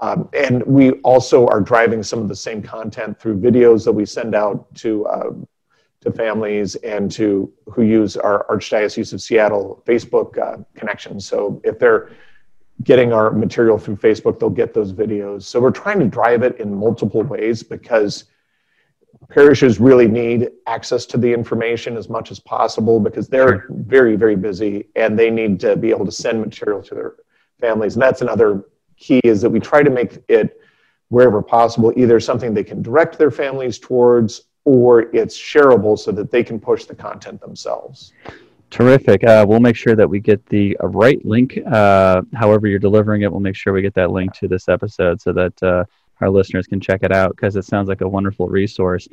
Um, 0.00 0.28
and 0.32 0.62
we 0.64 0.92
also 1.02 1.46
are 1.46 1.60
driving 1.60 2.02
some 2.02 2.18
of 2.18 2.28
the 2.28 2.36
same 2.36 2.62
content 2.62 3.18
through 3.20 3.38
videos 3.38 3.84
that 3.84 3.92
we 3.92 4.04
send 4.04 4.34
out 4.34 4.72
to 4.76 5.06
uh, 5.06 5.30
to 6.00 6.10
families 6.10 6.74
and 6.76 7.10
to 7.12 7.52
who 7.66 7.82
use 7.82 8.16
our 8.16 8.44
Archdiocese 8.50 9.12
of 9.12 9.22
Seattle 9.22 9.82
Facebook 9.86 10.36
uh, 10.36 10.62
connection. 10.74 11.20
So 11.20 11.60
if 11.64 11.78
they're 11.78 12.10
getting 12.82 13.12
our 13.12 13.30
material 13.30 13.78
through 13.78 13.96
Facebook, 13.96 14.40
they'll 14.40 14.50
get 14.50 14.74
those 14.74 14.92
videos. 14.92 15.44
So 15.44 15.60
we're 15.60 15.70
trying 15.70 16.00
to 16.00 16.08
drive 16.08 16.42
it 16.42 16.58
in 16.58 16.74
multiple 16.74 17.22
ways 17.22 17.62
because 17.62 18.24
parishes 19.28 19.80
really 19.80 20.08
need 20.08 20.50
access 20.66 21.06
to 21.06 21.16
the 21.16 21.32
information 21.32 21.96
as 21.96 22.08
much 22.08 22.30
as 22.30 22.40
possible 22.40 23.00
because 23.00 23.28
they're 23.28 23.66
very, 23.70 24.16
very 24.16 24.36
busy 24.36 24.88
and 24.96 25.18
they 25.18 25.30
need 25.30 25.60
to 25.60 25.76
be 25.76 25.90
able 25.90 26.04
to 26.04 26.12
send 26.12 26.40
material 26.40 26.82
to 26.82 26.94
their 26.94 27.14
families. 27.60 27.94
And 27.94 28.02
that's 28.02 28.20
another 28.20 28.64
key 28.96 29.20
is 29.24 29.40
that 29.42 29.50
we 29.50 29.60
try 29.60 29.82
to 29.82 29.90
make 29.90 30.18
it 30.28 30.60
wherever 31.08 31.42
possible 31.42 31.92
either 31.96 32.18
something 32.20 32.54
they 32.54 32.64
can 32.64 32.82
direct 32.82 33.18
their 33.18 33.30
families 33.30 33.78
towards 33.78 34.42
or 34.64 35.14
it's 35.14 35.36
shareable 35.36 35.98
so 35.98 36.12
that 36.12 36.30
they 36.30 36.42
can 36.42 36.58
push 36.58 36.84
the 36.84 36.94
content 36.94 37.40
themselves. 37.40 38.12
Terrific. 38.70 39.22
Uh, 39.22 39.44
we'll 39.46 39.60
make 39.60 39.76
sure 39.76 39.94
that 39.94 40.08
we 40.08 40.18
get 40.18 40.44
the 40.46 40.74
uh, 40.82 40.86
right 40.86 41.22
link. 41.26 41.58
Uh, 41.70 42.22
however, 42.32 42.66
you're 42.66 42.78
delivering 42.78 43.20
it, 43.20 43.30
we'll 43.30 43.40
make 43.40 43.54
sure 43.54 43.74
we 43.74 43.82
get 43.82 43.92
that 43.94 44.10
link 44.10 44.32
to 44.32 44.48
this 44.48 44.66
episode 44.68 45.20
so 45.20 45.32
that 45.32 45.62
uh, 45.62 45.84
our 46.22 46.30
listeners 46.30 46.66
can 46.66 46.80
check 46.80 47.02
it 47.02 47.12
out 47.12 47.36
because 47.36 47.56
it 47.56 47.64
sounds 47.64 47.88
like 47.88 48.00
a 48.00 48.08
wonderful 48.08 48.48
resource. 48.48 49.08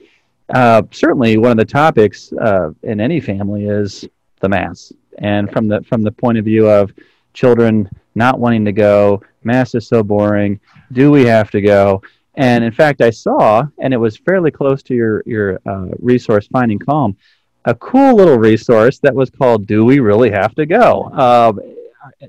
Uh, 0.54 0.84
certainly, 0.92 1.38
one 1.38 1.51
of 1.51 1.58
the 1.58 1.66
topics 1.66 2.32
uh, 2.34 2.72
in 2.84 3.01
any 3.01 3.20
family 3.20 3.66
is 3.66 4.08
the 4.39 4.50
mass, 4.50 4.94
and 5.18 5.51
from 5.51 5.68
the 5.68 5.82
from 5.84 6.04
the 6.04 6.12
point 6.12 6.38
of 6.38 6.46
view 6.46 6.70
of 6.70 6.94
children 7.34 7.89
not 8.16 8.39
wanting 8.39 8.66
to 8.66 8.72
go, 8.72 9.22
mass 9.44 9.75
is 9.75 9.88
so 9.88 10.04
boring. 10.04 10.60
Do 10.92 11.12
we 11.12 11.25
have 11.25 11.51
to 11.51 11.62
go? 11.62 12.01
And 12.36 12.63
in 12.63 12.72
fact, 12.72 13.01
I 13.01 13.10
saw, 13.10 13.66
and 13.80 13.94
it 13.94 13.98
was 13.98 14.18
fairly 14.18 14.51
close 14.51 14.82
to 14.84 14.96
your 14.96 15.24
your 15.25 15.60
uh, 15.66 15.88
resource, 16.00 16.48
Finding 16.48 16.80
Calm, 16.80 17.18
a 17.66 17.75
cool 17.75 18.16
little 18.16 18.38
resource 18.38 19.00
that 19.00 19.13
was 19.13 19.30
called 19.30 19.68
"Do 19.68 19.86
We 19.86 20.00
Really 20.00 20.32
Have 20.32 20.56
to 20.56 20.66
Go?" 20.66 21.12
Uh, 21.13 21.54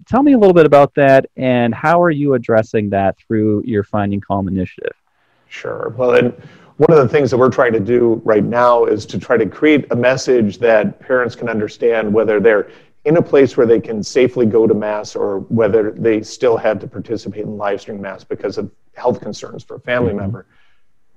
tell 0.07 0.23
me 0.23 0.33
a 0.33 0.39
little 0.39 0.55
bit 0.55 0.67
about 0.67 0.95
that, 0.95 1.27
and 1.37 1.75
how 1.75 2.03
are 2.03 2.11
you 2.11 2.35
addressing 2.35 2.91
that 2.91 3.17
through 3.19 3.63
your 3.65 3.85
Finding 3.85 4.21
Calm 4.21 4.49
initiative? 4.49 4.93
Sure. 5.49 5.95
Well, 5.97 6.15
and 6.15 6.33
one 6.77 6.97
of 6.97 6.99
the 6.99 7.09
things 7.09 7.31
that 7.31 7.37
we're 7.37 7.51
trying 7.51 7.73
to 7.75 7.81
do 7.81 8.23
right 8.25 8.45
now 8.45 8.87
is 8.87 9.05
to 9.07 9.19
try 9.19 9.37
to 9.37 9.47
create 9.47 9.87
a 9.91 9.97
message 9.97 10.59
that 10.59 10.99
parents 11.01 11.35
can 11.35 11.49
understand 11.49 12.13
whether 12.13 12.41
they're 12.41 12.71
in 13.05 13.17
a 13.17 13.23
place 13.23 13.57
where 13.57 13.67
they 13.67 13.81
can 13.81 14.03
safely 14.03 14.47
go 14.47 14.67
to 14.67 14.75
mass 14.75 15.17
or 15.17 15.41
whether 15.49 15.91
they 15.91 16.23
still 16.23 16.57
have 16.57 16.79
to 16.81 16.87
participate 16.87 17.45
in 17.45 17.57
live 17.57 17.81
stream 17.81 18.01
mass 18.01 18.25
because 18.25 18.59
of 18.59 18.71
health 18.95 19.21
concerns 19.21 19.65
for 19.65 19.77
a 19.77 19.81
family 19.81 20.11
mm-hmm. 20.11 20.21
member. 20.21 20.47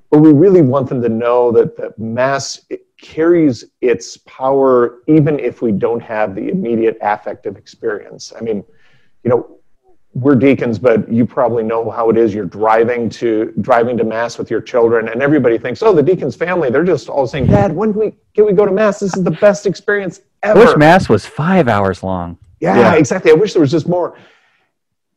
But 0.09 0.19
we 0.19 0.31
really 0.31 0.61
want 0.61 0.89
them 0.89 1.01
to 1.01 1.09
know 1.09 1.51
that 1.53 1.75
that 1.77 1.97
mass 1.97 2.65
carries 3.03 3.65
its 3.81 4.17
power 4.17 5.03
even 5.07 5.39
if 5.39 5.61
we 5.61 5.71
don't 5.71 6.01
have 6.01 6.33
the 6.33 6.49
immediate 6.49 6.97
affective 7.01 7.57
experience. 7.57 8.33
I 8.35 8.41
mean, 8.41 8.63
you 9.23 9.29
know, 9.29 9.59
we're 10.15 10.35
deacons, 10.35 10.79
but 10.79 11.11
you 11.11 11.25
probably 11.25 11.63
know 11.63 11.89
how 11.89 12.09
it 12.09 12.17
is. 12.17 12.33
You're 12.33 12.45
driving 12.45 13.09
to 13.09 13.53
driving 13.61 13.97
to 13.97 14.03
mass 14.03 14.37
with 14.37 14.49
your 14.49 14.61
children, 14.61 15.09
and 15.09 15.21
everybody 15.21 15.57
thinks, 15.57 15.81
"Oh, 15.81 15.93
the 15.93 16.03
deacon's 16.03 16.35
family. 16.35 16.69
They're 16.69 16.83
just 16.83 17.09
all 17.09 17.25
saying, 17.25 17.47
Dad, 17.47 17.75
when 17.75 17.91
can 17.93 17.99
we 17.99 18.13
can 18.35 18.45
we 18.45 18.53
go 18.53 18.65
to 18.65 18.71
mass? 18.71 18.99
This 18.99 19.17
is 19.17 19.23
the 19.23 19.31
best 19.31 19.65
experience 19.65 20.21
ever." 20.43 20.59
I 20.59 20.65
wish 20.65 20.77
mass 20.77 21.09
was 21.09 21.25
five 21.25 21.67
hours 21.67 22.03
long. 22.03 22.37
Yeah, 22.59 22.77
yeah, 22.77 22.93
exactly. 22.93 23.31
I 23.31 23.33
wish 23.33 23.53
there 23.53 23.61
was 23.61 23.71
just 23.71 23.87
more. 23.87 24.15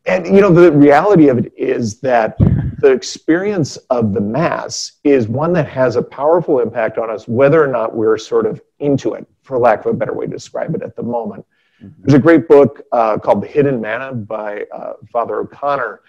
And 0.06 0.26
you 0.26 0.40
know, 0.40 0.50
the 0.50 0.72
reality 0.72 1.28
of 1.28 1.38
it 1.38 1.52
is 1.56 2.00
that 2.00 2.38
the 2.78 2.90
experience 2.90 3.76
of 3.90 4.12
the 4.12 4.20
mass 4.20 4.92
is 5.04 5.28
one 5.28 5.52
that 5.54 5.68
has 5.68 5.96
a 5.96 6.02
powerful 6.02 6.60
impact 6.60 6.98
on 6.98 7.10
us, 7.10 7.26
whether 7.26 7.62
or 7.62 7.66
not 7.66 7.94
we're 7.94 8.18
sort 8.18 8.46
of 8.46 8.60
into 8.78 9.14
it, 9.14 9.26
for 9.42 9.58
lack 9.58 9.80
of 9.80 9.86
a 9.86 9.94
better 9.94 10.12
way 10.12 10.26
to 10.26 10.32
describe 10.32 10.74
it 10.74 10.82
at 10.82 10.96
the 10.96 11.02
moment. 11.02 11.46
Mm-hmm. 11.82 12.02
There's 12.02 12.14
a 12.14 12.22
great 12.22 12.48
book 12.48 12.82
uh, 12.92 13.18
called 13.18 13.42
The 13.42 13.46
Hidden 13.46 13.80
Manna 13.80 14.12
by 14.14 14.64
uh, 14.72 14.94
Father 15.10 15.36
O'Connor, 15.36 16.00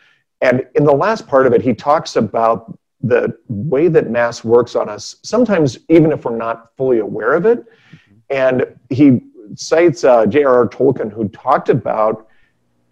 And 0.42 0.66
in 0.76 0.84
the 0.84 0.94
last 0.94 1.28
part 1.28 1.48
of 1.48 1.54
it, 1.54 1.62
he 1.62 1.74
talks 1.74 2.16
about 2.16 2.78
the 3.02 3.38
way 3.48 3.88
that 3.88 4.10
Mass 4.10 4.44
works 4.44 4.76
on 4.76 4.90
us, 4.90 5.18
sometimes 5.24 5.78
even 5.90 6.12
if 6.12 6.26
we're 6.26 6.36
not 6.36 6.76
fully 6.76 7.00
aware 7.00 7.34
of 7.34 7.46
it. 7.46 7.64
And 8.30 8.66
he 8.90 9.22
cites 9.56 10.04
uh, 10.04 10.26
J.R.R. 10.26 10.68
Tolkien, 10.68 11.12
who 11.12 11.30
talked 11.30 11.70
about 11.70 12.28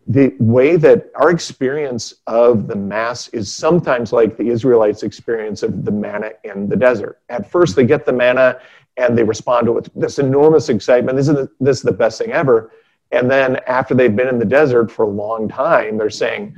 the 0.08 0.36
way 0.40 0.76
that 0.76 1.10
our 1.16 1.32
experience 1.32 2.16
of 2.28 2.68
the 2.68 2.76
Mass 2.76 3.28
is 3.30 3.54
sometimes 3.54 4.14
like 4.14 4.38
the 4.38 4.50
Israelites' 4.50 5.04
experience 5.04 5.64
of 5.64 5.84
the 5.84 5.92
manna 5.92 6.32
in 6.44 6.70
the 6.70 6.76
desert. 6.76 7.22
At 7.30 7.50
first, 7.50 7.76
they 7.76 7.86
get 7.86 8.06
the 8.06 8.14
manna 8.14 8.60
and 8.98 9.18
they 9.18 9.24
respond 9.24 9.66
to 9.66 9.72
it 9.72 9.76
with 9.76 9.90
this 9.96 10.20
enormous 10.20 10.70
excitement. 10.70 11.18
This 11.18 11.28
is 11.28 11.36
the, 11.36 11.52
this 11.60 11.78
is 11.78 11.84
the 11.84 11.92
best 11.92 12.20
thing 12.20 12.32
ever. 12.32 12.72
And 13.12 13.30
then 13.30 13.58
after 13.68 13.96
they've 13.96 14.16
been 14.16 14.28
in 14.28 14.40
the 14.40 14.46
desert 14.46 14.92
for 14.92 15.04
a 15.04 15.10
long 15.10 15.50
time, 15.50 15.98
they're 15.98 16.10
saying, 16.10 16.58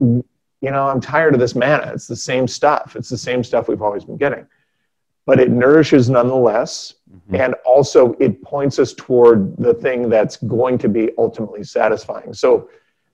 you 0.00 0.24
know, 0.60 0.88
I'm 0.88 1.00
tired 1.00 1.34
of 1.34 1.40
this 1.40 1.54
manna. 1.54 1.92
It's 1.94 2.06
the 2.06 2.16
same 2.16 2.48
stuff. 2.48 2.96
It's 2.96 3.08
the 3.08 3.18
same 3.18 3.44
stuff 3.44 3.68
we've 3.68 3.82
always 3.82 4.04
been 4.04 4.16
getting. 4.16 4.46
But 5.24 5.38
it 5.40 5.50
nourishes 5.50 6.10
nonetheless. 6.10 6.94
Mm-hmm. 7.10 7.36
And 7.36 7.54
also, 7.64 8.14
it 8.18 8.42
points 8.42 8.78
us 8.78 8.94
toward 8.94 9.56
the 9.56 9.74
thing 9.74 10.08
that's 10.08 10.36
going 10.36 10.78
to 10.78 10.88
be 10.88 11.10
ultimately 11.18 11.62
satisfying. 11.62 12.32
So, 12.32 12.68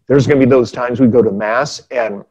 there's 0.07 0.27
going 0.27 0.41
to 0.41 0.47
be 0.47 0.51
those 0.51 0.73
times 0.73 1.01
we 1.01 1.07
go 1.07 1.23
to 1.23 1.31
Mass 1.31 1.83
and 1.91 2.25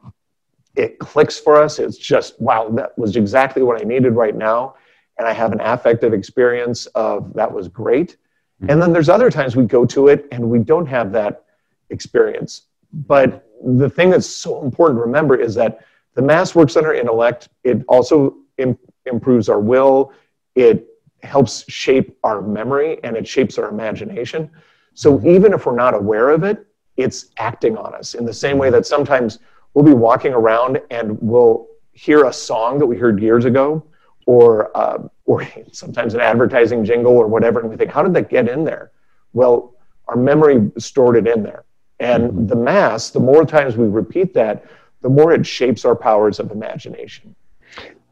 it 0.74 0.98
clicks 0.98 1.38
for 1.38 1.60
us. 1.60 1.78
It's 1.78 1.96
just, 1.96 2.40
wow, 2.40 2.68
that 2.70 2.96
was 2.98 3.16
exactly 3.16 3.62
what 3.62 3.80
I 3.80 3.84
needed 3.84 4.14
right 4.14 4.34
now. 4.34 4.74
And 5.16 5.26
I 5.26 5.32
have 5.32 5.52
an 5.52 5.60
affective 5.60 6.12
experience 6.12 6.86
of 6.86 7.32
that 7.34 7.52
was 7.52 7.68
great. 7.68 8.16
Mm-hmm. 8.62 8.70
And 8.70 8.82
then 8.82 8.92
there's 8.92 9.08
other 9.08 9.30
times 9.30 9.56
we 9.56 9.64
go 9.64 9.84
to 9.86 10.08
it 10.08 10.26
and 10.32 10.48
we 10.48 10.58
don't 10.58 10.86
have 10.86 11.12
that 11.12 11.44
experience. 11.90 12.62
But 12.92 13.48
the 13.64 13.90
thing 13.90 14.10
that's 14.10 14.28
so 14.28 14.62
important 14.62 14.98
to 14.98 15.02
remember 15.02 15.36
is 15.36 15.54
that 15.56 15.84
the 16.14 16.22
mass 16.22 16.54
works 16.54 16.76
on 16.76 16.84
our 16.84 16.94
intellect. 16.94 17.48
It 17.64 17.84
also 17.88 18.36
Im- 18.58 18.78
improves 19.08 19.48
our 19.48 19.60
will. 19.60 20.12
It 20.54 20.86
helps 21.22 21.64
shape 21.70 22.16
our 22.22 22.40
memory 22.40 22.98
and 23.02 23.16
it 23.16 23.26
shapes 23.26 23.58
our 23.58 23.68
imagination. 23.68 24.50
So 24.94 25.16
mm-hmm. 25.16 25.28
even 25.28 25.52
if 25.52 25.66
we're 25.66 25.76
not 25.76 25.94
aware 25.94 26.30
of 26.30 26.44
it, 26.44 26.66
it's 26.96 27.26
acting 27.38 27.76
on 27.76 27.94
us 27.94 28.14
in 28.14 28.24
the 28.24 28.34
same 28.34 28.58
way 28.58 28.70
that 28.70 28.86
sometimes 28.86 29.38
we'll 29.74 29.84
be 29.84 29.92
walking 29.92 30.32
around 30.32 30.80
and 30.90 31.20
we'll 31.20 31.66
hear 31.92 32.24
a 32.26 32.32
song 32.32 32.78
that 32.78 32.86
we 32.86 32.96
heard 32.96 33.20
years 33.20 33.44
ago 33.44 33.84
or 34.26 34.76
uh, 34.76 34.98
or 35.24 35.46
sometimes 35.72 36.14
an 36.14 36.20
advertising 36.20 36.84
jingle 36.84 37.16
or 37.16 37.26
whatever 37.26 37.60
and 37.60 37.68
we 37.68 37.76
think 37.76 37.90
how 37.90 38.02
did 38.02 38.14
that 38.14 38.28
get 38.28 38.48
in 38.48 38.64
there 38.64 38.92
well 39.32 39.74
our 40.06 40.16
memory 40.16 40.70
stored 40.78 41.16
it 41.16 41.26
in 41.26 41.42
there 41.42 41.64
and 42.00 42.30
mm-hmm. 42.30 42.46
the 42.46 42.56
mass, 42.56 43.10
the 43.10 43.20
more 43.20 43.44
times 43.44 43.76
we 43.76 43.86
repeat 43.86 44.34
that, 44.34 44.64
the 45.00 45.08
more 45.08 45.32
it 45.32 45.46
shapes 45.46 45.84
our 45.84 45.96
powers 45.96 46.38
of 46.40 46.50
imagination. 46.50 47.34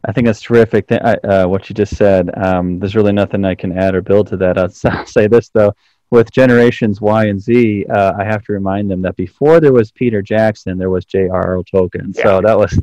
I 0.06 0.12
think 0.12 0.26
that's 0.26 0.40
terrific. 0.40 0.90
Uh, 0.90 1.46
what 1.46 1.68
you 1.68 1.74
just 1.74 1.96
said. 1.96 2.30
Um, 2.38 2.78
there's 2.78 2.94
really 2.94 3.12
nothing 3.12 3.44
I 3.44 3.56
can 3.56 3.76
add 3.76 3.94
or 3.96 4.02
build 4.02 4.28
to 4.28 4.36
that. 4.36 4.56
I'll 4.86 5.06
say 5.06 5.26
this 5.26 5.48
though: 5.48 5.74
with 6.10 6.30
generations 6.30 7.00
Y 7.00 7.26
and 7.26 7.40
Z, 7.40 7.86
uh, 7.86 8.12
I 8.18 8.24
have 8.24 8.44
to 8.44 8.52
remind 8.52 8.88
them 8.88 9.02
that 9.02 9.16
before 9.16 9.60
there 9.60 9.72
was 9.72 9.90
Peter 9.90 10.22
Jackson, 10.22 10.78
there 10.78 10.90
was 10.90 11.04
J.R.R. 11.04 11.62
Tolkien. 11.64 12.16
Yeah. 12.16 12.22
So 12.22 12.40
that 12.40 12.56
was, 12.56 12.78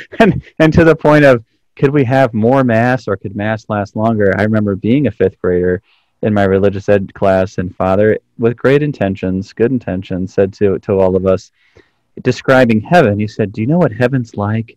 and 0.18 0.42
and 0.58 0.72
to 0.72 0.84
the 0.84 0.96
point 0.96 1.24
of, 1.24 1.44
could 1.76 1.90
we 1.90 2.04
have 2.04 2.34
more 2.34 2.64
mass 2.64 3.06
or 3.06 3.16
could 3.16 3.36
mass 3.36 3.66
last 3.68 3.94
longer? 3.94 4.34
I 4.36 4.42
remember 4.42 4.74
being 4.74 5.06
a 5.06 5.12
fifth 5.12 5.38
grader 5.38 5.82
in 6.22 6.34
my 6.34 6.44
religious 6.44 6.88
ed 6.88 7.14
class, 7.14 7.58
and 7.58 7.74
Father, 7.76 8.18
with 8.38 8.56
great 8.56 8.82
intentions, 8.82 9.52
good 9.52 9.70
intentions, 9.70 10.34
said 10.34 10.52
to 10.54 10.80
to 10.80 10.98
all 10.98 11.14
of 11.14 11.26
us, 11.26 11.52
describing 12.22 12.80
heaven. 12.80 13.20
He 13.20 13.28
said, 13.28 13.52
"Do 13.52 13.60
you 13.60 13.68
know 13.68 13.78
what 13.78 13.92
heaven's 13.92 14.34
like?" 14.34 14.76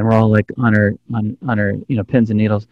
And 0.00 0.08
we're 0.08 0.14
all 0.14 0.30
like 0.30 0.50
on 0.56 0.74
our 0.74 0.94
on 1.12 1.36
on 1.46 1.60
our 1.60 1.74
you 1.86 1.96
know 1.96 2.04
pins 2.04 2.30
and 2.30 2.38
needles. 2.38 2.66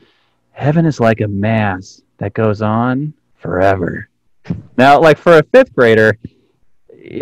Heaven 0.52 0.86
is 0.86 0.98
like 0.98 1.20
a 1.20 1.28
mass 1.28 2.00
that 2.16 2.32
goes 2.32 2.62
on 2.62 3.12
forever. 3.36 4.08
Now, 4.78 4.98
like 4.98 5.18
for 5.18 5.36
a 5.36 5.42
fifth 5.42 5.74
grader, 5.74 6.16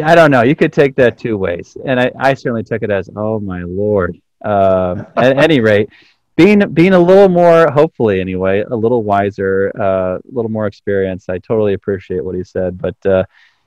I 0.04 0.14
don't 0.14 0.30
know. 0.30 0.42
You 0.42 0.54
could 0.54 0.72
take 0.72 0.94
that 0.94 1.18
two 1.18 1.36
ways, 1.36 1.76
and 1.84 1.98
I, 1.98 2.12
I 2.20 2.34
certainly 2.34 2.62
took 2.62 2.84
it 2.84 2.90
as, 2.92 3.10
"Oh 3.16 3.40
my 3.40 3.62
lord." 3.62 4.16
Uh, 4.44 5.06
at 5.16 5.38
any 5.38 5.58
rate, 5.58 5.88
being 6.36 6.60
being 6.72 6.92
a 6.92 6.98
little 7.00 7.28
more 7.28 7.68
hopefully 7.72 8.20
anyway 8.20 8.62
a 8.70 8.76
little 8.76 9.02
wiser 9.02 9.72
uh, 9.76 10.18
a 10.18 10.20
little 10.30 10.50
more 10.50 10.66
experienced 10.66 11.30
i 11.30 11.38
totally 11.38 11.72
appreciate 11.72 12.22
what 12.24 12.36
he 12.36 12.44
said 12.44 12.78
but 12.78 13.06
uh, 13.06 13.24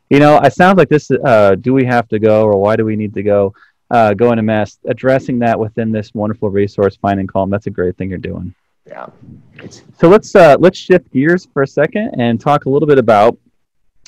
you 0.10 0.20
know 0.20 0.40
i 0.42 0.48
sound 0.48 0.78
like 0.78 0.88
this 0.88 1.10
uh, 1.26 1.56
do 1.56 1.74
we 1.74 1.84
have 1.84 2.08
to 2.08 2.20
go 2.20 2.44
or 2.44 2.58
why 2.60 2.76
do 2.76 2.86
we 2.86 2.96
need 2.96 3.14
to 3.14 3.24
go 3.24 3.54
uh, 3.92 4.14
go 4.14 4.32
into 4.32 4.44
mass 4.44 4.78
addressing 4.86 5.40
that 5.40 5.60
within 5.60 5.92
this 5.92 6.14
wonderful 6.14 6.50
resource 6.50 6.98
finding 7.02 7.28
calm 7.28 7.50
that's 7.50 7.68
a 7.68 7.72
great 7.72 7.98
thing 7.98 8.10
you're 8.10 8.18
doing. 8.20 8.54
Yeah. 8.86 9.08
So 10.00 10.08
let's 10.08 10.36
uh, 10.36 10.58
let's 10.60 10.78
shift 10.78 11.12
gears 11.12 11.48
for 11.54 11.64
a 11.64 11.68
second 11.68 12.16
and 12.20 12.40
talk 12.40 12.66
a 12.66 12.70
little 12.70 12.88
bit 12.88 12.98
about 12.98 13.38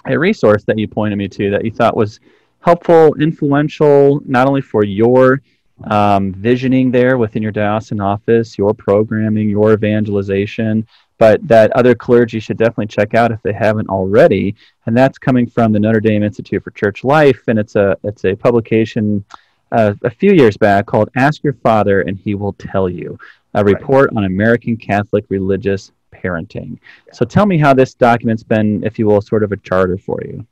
a 0.05 0.17
resource 0.17 0.63
that 0.63 0.77
you 0.77 0.88
pointed 0.88 1.17
me 1.17 1.27
to 1.27 1.51
that 1.51 1.63
you 1.63 1.71
thought 1.71 1.95
was 1.95 2.19
helpful 2.61 3.13
influential 3.15 4.21
not 4.25 4.47
only 4.47 4.61
for 4.61 4.83
your 4.83 5.41
um, 5.85 6.33
visioning 6.33 6.91
there 6.91 7.17
within 7.17 7.41
your 7.41 7.51
diocesan 7.51 8.00
office, 8.00 8.57
your 8.57 8.73
programming, 8.73 9.50
your 9.50 9.73
evangelization, 9.73 10.88
but 11.17 11.45
that 11.47 11.71
other 11.71 11.95
clergy 11.95 12.39
should 12.39 12.57
definitely 12.57 12.88
check 12.88 13.13
out 13.13 13.31
if 13.31 13.41
they 13.41 13.53
haven't 13.53 13.89
already. 13.89 14.55
And 14.85 14.95
that's 14.95 15.17
coming 15.17 15.47
from 15.47 15.71
the 15.71 15.79
Notre 15.79 16.00
Dame 16.00 16.23
Institute 16.23 16.63
for 16.63 16.71
Church 16.71 17.03
Life, 17.03 17.43
and 17.47 17.59
it's 17.59 17.75
a 17.75 17.97
it's 18.03 18.25
a 18.25 18.35
publication 18.35 19.23
uh, 19.71 19.93
a 20.03 20.09
few 20.09 20.33
years 20.33 20.57
back 20.57 20.85
called 20.85 21.09
"Ask 21.15 21.43
Your 21.43 21.53
Father 21.53 22.01
and 22.01 22.17
He 22.17 22.35
Will 22.35 22.53
Tell 22.53 22.89
You," 22.89 23.17
a 23.53 23.63
report 23.63 24.09
right. 24.11 24.17
on 24.17 24.25
American 24.25 24.77
Catholic 24.77 25.25
religious 25.29 25.91
parenting. 26.13 26.77
So 27.13 27.25
tell 27.25 27.45
me 27.45 27.57
how 27.57 27.73
this 27.73 27.93
document's 27.93 28.43
been, 28.43 28.83
if 28.83 28.99
you 28.99 29.07
will, 29.07 29.21
sort 29.21 29.43
of 29.43 29.51
a 29.51 29.57
charter 29.57 29.97
for 29.97 30.21
you. 30.23 30.45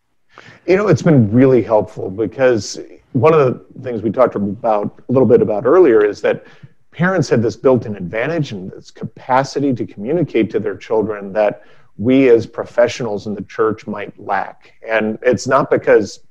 You 0.65 0.77
know, 0.77 0.87
it's 0.87 1.01
been 1.01 1.31
really 1.31 1.61
helpful 1.61 2.09
because 2.09 2.79
one 3.13 3.33
of 3.33 3.39
the 3.39 3.81
things 3.81 4.01
we 4.01 4.11
talked 4.11 4.35
about 4.35 5.01
a 5.09 5.11
little 5.11 5.27
bit 5.27 5.41
about 5.41 5.65
earlier 5.65 6.05
is 6.05 6.21
that 6.21 6.45
parents 6.91 7.29
had 7.29 7.41
this 7.41 7.55
built-in 7.55 7.95
advantage 7.95 8.51
and 8.51 8.71
this 8.71 8.91
capacity 8.91 9.73
to 9.73 9.85
communicate 9.85 10.49
to 10.51 10.59
their 10.59 10.75
children 10.75 11.33
that 11.33 11.63
we 11.97 12.29
as 12.29 12.47
professionals 12.47 13.27
in 13.27 13.35
the 13.35 13.41
church 13.43 13.85
might 13.85 14.17
lack 14.19 14.73
and 14.87 15.19
it's 15.21 15.47
not 15.47 15.69
because 15.69 16.21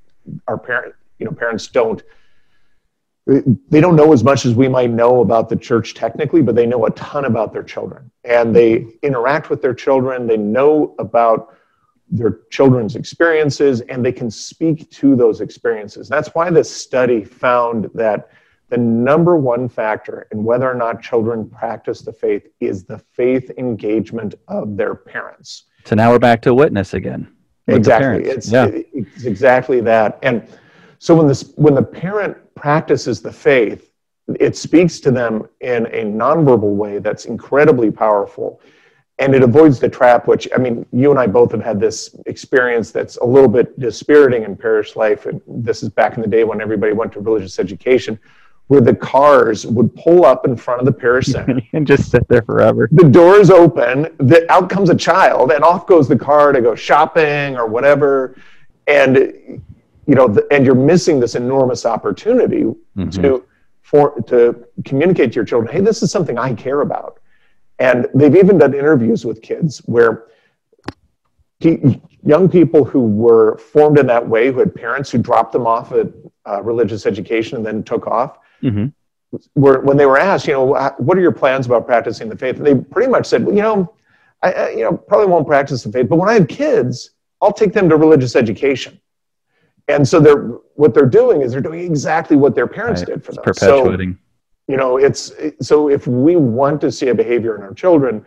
our 0.47 0.59
parent 0.59 0.95
you 1.18 1.26
know 1.26 1.33
parents 1.33 1.66
don't 1.68 2.02
they 3.68 3.80
don't 3.80 3.94
know 3.94 4.12
as 4.12 4.25
much 4.25 4.47
as 4.47 4.54
we 4.54 4.68
might 4.68 4.90
know 4.90 5.20
about 5.20 5.49
the 5.49 5.56
church 5.56 5.94
technically 5.94 6.42
but 6.42 6.54
they 6.54 6.66
know 6.66 6.87
a 6.87 6.90
ton 6.92 7.26
about 7.26 7.52
their 7.52 7.62
children 7.62 8.11
and 8.25 8.56
they 8.56 8.87
interact 9.02 9.50
with 9.50 9.61
their 9.61 9.75
children 9.75 10.26
they 10.26 10.37
know 10.37 10.94
about 10.99 11.54
their 12.11 12.40
children's 12.50 12.97
experiences 12.97 13.80
and 13.82 14.04
they 14.04 14.12
can 14.12 14.30
speak 14.30 14.90
to 14.90 15.14
those 15.14 15.40
experiences. 15.40 16.08
That's 16.08 16.28
why 16.28 16.50
this 16.50 16.75
study 16.75 17.25
found 17.25 17.90
that 17.94 18.30
the 18.70 18.76
number 18.76 19.37
one 19.37 19.68
factor 19.68 20.26
in 20.32 20.44
whether 20.44 20.70
or 20.70 20.75
not 20.75 21.02
children 21.02 21.49
practice 21.49 22.02
the 22.02 22.12
faith 22.12 22.47
is 22.61 22.85
the 22.85 22.99
faith 22.99 23.50
engagement 23.56 24.35
of 24.49 24.76
their 24.76 24.94
parents. 24.94 25.64
So 25.85 25.94
now 25.94 26.11
we're 26.11 26.18
back 26.18 26.42
to 26.42 26.54
witness 26.54 26.94
again. 26.94 27.28
Exactly. 27.66 28.25
It's, 28.25 28.50
yeah. 28.50 28.68
it's 28.70 29.25
exactly 29.25 29.80
that. 29.82 30.18
And 30.23 30.47
so 30.99 31.14
when 31.14 31.26
this 31.26 31.52
when 31.57 31.75
the 31.75 31.83
parent 31.83 32.37
practices 32.55 33.21
the 33.21 33.33
faith, 33.33 33.93
it 34.40 34.57
speaks 34.57 35.00
to 35.00 35.11
them 35.11 35.49
in 35.61 35.87
a 35.87 36.05
nonverbal 36.05 36.75
way 36.75 36.99
that's 36.99 37.25
incredibly 37.25 37.90
powerful. 37.90 38.61
And 39.21 39.35
it 39.35 39.43
avoids 39.43 39.81
the 39.81 39.88
trap 39.88 40.28
which 40.28 40.49
i 40.55 40.59
mean 40.59 40.87
you 40.93 41.11
and 41.11 41.19
i 41.19 41.26
both 41.26 41.50
have 41.50 41.62
had 41.62 41.81
this 41.81 42.14
experience 42.26 42.93
that's 42.93 43.17
a 43.17 43.25
little 43.25 43.49
bit 43.49 43.78
dispiriting 43.81 44.45
in 44.45 44.57
parish 44.57 44.97
life. 44.97 45.26
And 45.26 45.40
this 45.47 45.83
is 45.83 45.88
back 45.88 46.17
in 46.17 46.23
the 46.23 46.28
day 46.28 46.45
when 46.45 46.61
everybody 46.61 46.93
went 46.93 47.12
to 47.12 47.21
religious 47.21 47.59
education 47.59 48.19
where 48.69 48.83
the 48.83 48.95
cars 48.95 49.67
would 49.67 49.95
pull 49.97 50.25
up 50.25 50.47
in 50.47 50.55
front 50.55 50.78
of 50.78 50.87
the 50.87 50.93
parish 50.93 51.26
center. 51.26 51.61
And 51.73 51.87
just 51.87 52.11
sit 52.11 52.28
there 52.28 52.43
forever. 52.43 52.88
The 52.93 53.09
doors 53.09 53.50
open 53.50 54.02
the, 54.19 54.50
out 54.50 54.71
comes 54.71 54.90
a 54.90 54.95
child 54.95 55.52
and 55.52 55.64
off 55.64 55.87
goes 55.87 56.07
the 56.07 56.19
car 56.19 56.52
to 56.52 56.61
go 56.61 56.75
shopping 56.75 57.57
or 57.57 57.67
whatever. 57.67 58.37
And 58.87 59.62
you 60.09 60.15
know 60.17 60.27
the, 60.27 60.45
and 60.50 60.67
you're 60.67 60.75
missing 60.75 61.21
this 61.21 61.37
enormous 61.37 61.87
opportunity 61.87 62.65
mm-hmm. 62.65 63.09
to 63.11 63.45
for 63.83 64.21
to 64.23 64.67
communicate 64.85 65.33
to 65.33 65.37
your 65.37 65.45
children 65.45 65.73
hey 65.73 65.81
this 65.81 66.03
is 66.03 66.11
something 66.11 66.38
i 66.38 66.53
care 66.53 66.81
about 66.81 67.21
and 67.79 68.09
they've 68.15 68.35
even 68.35 68.59
done 68.59 68.75
interviews 68.75 69.25
with 69.25 69.41
kids 69.43 69.79
where 69.87 70.27
he, 71.61 72.00
young 72.25 72.49
people 72.49 72.85
who 72.85 73.00
were 73.00 73.59
formed 73.59 73.99
in 73.99 74.07
that 74.07 74.27
way, 74.27 74.53
who 74.53 74.59
had 74.59 74.75
parents 74.75 75.11
who 75.11 75.19
dropped 75.19 75.53
them 75.53 75.67
off 75.67 75.93
at 75.93 76.09
uh, 76.47 76.62
religious 76.62 77.07
education 77.07 77.57
and 77.57 77.67
then 77.67 77.83
took 77.83 78.07
off, 78.07 78.38
mm-hmm. 78.62 78.87
were, 79.55 79.81
when 79.81 79.97
they 79.97 80.07
were 80.07 80.19
asked, 80.19 80.47
you 80.47 80.53
know, 80.53 80.67
what 80.99 81.19
are 81.19 81.21
your 81.21 81.33
plans 81.33 81.67
about 81.67 81.87
practicing 81.87 82.29
the 82.29 82.37
faith? 82.37 82.57
And 82.57 82.67
they 82.67 82.75
pretty 82.75 83.11
much 83.11 83.27
said, 83.27 83.45
well, 83.45 83.55
you 83.55 83.62
know, 83.62 83.95
I, 84.43 84.53
I 84.53 84.71
you 84.71 84.83
know, 84.83 84.97
probably 84.97 85.27
won't 85.27 85.47
practice 85.47 85.83
the 85.83 85.93
faith, 85.93 86.09
but 86.09 86.17
when 86.17 86.29
I 86.29 86.35
have 86.35 86.49
kids, 86.49 87.11
I'll 87.41 87.53
take 87.53 87.73
them 87.73 87.88
to 87.88 87.97
religious 87.97 88.37
education. 88.37 89.00
And 89.88 90.07
so 90.07 90.21
they're 90.21 90.42
what 90.75 90.95
they're 90.95 91.07
doing 91.07 91.40
is 91.42 91.52
they're 91.52 91.61
doing 91.61 91.80
exactly 91.80 92.37
what 92.37 92.54
their 92.54 92.66
parents 92.66 93.00
Right. 93.02 93.09
did 93.09 93.25
for 93.25 93.30
It's 93.30 93.37
them. 93.37 93.45
perpetuating. 93.45 94.12
So 94.14 94.18
you 94.73 94.76
know, 94.76 94.97
it's 94.99 95.33
so 95.61 95.88
if 95.88 96.07
we 96.07 96.37
want 96.37 96.80
to 96.83 96.92
see 96.92 97.09
a 97.09 97.14
behavior 97.14 97.57
in 97.57 97.62
our 97.62 97.73
children, 97.75 98.25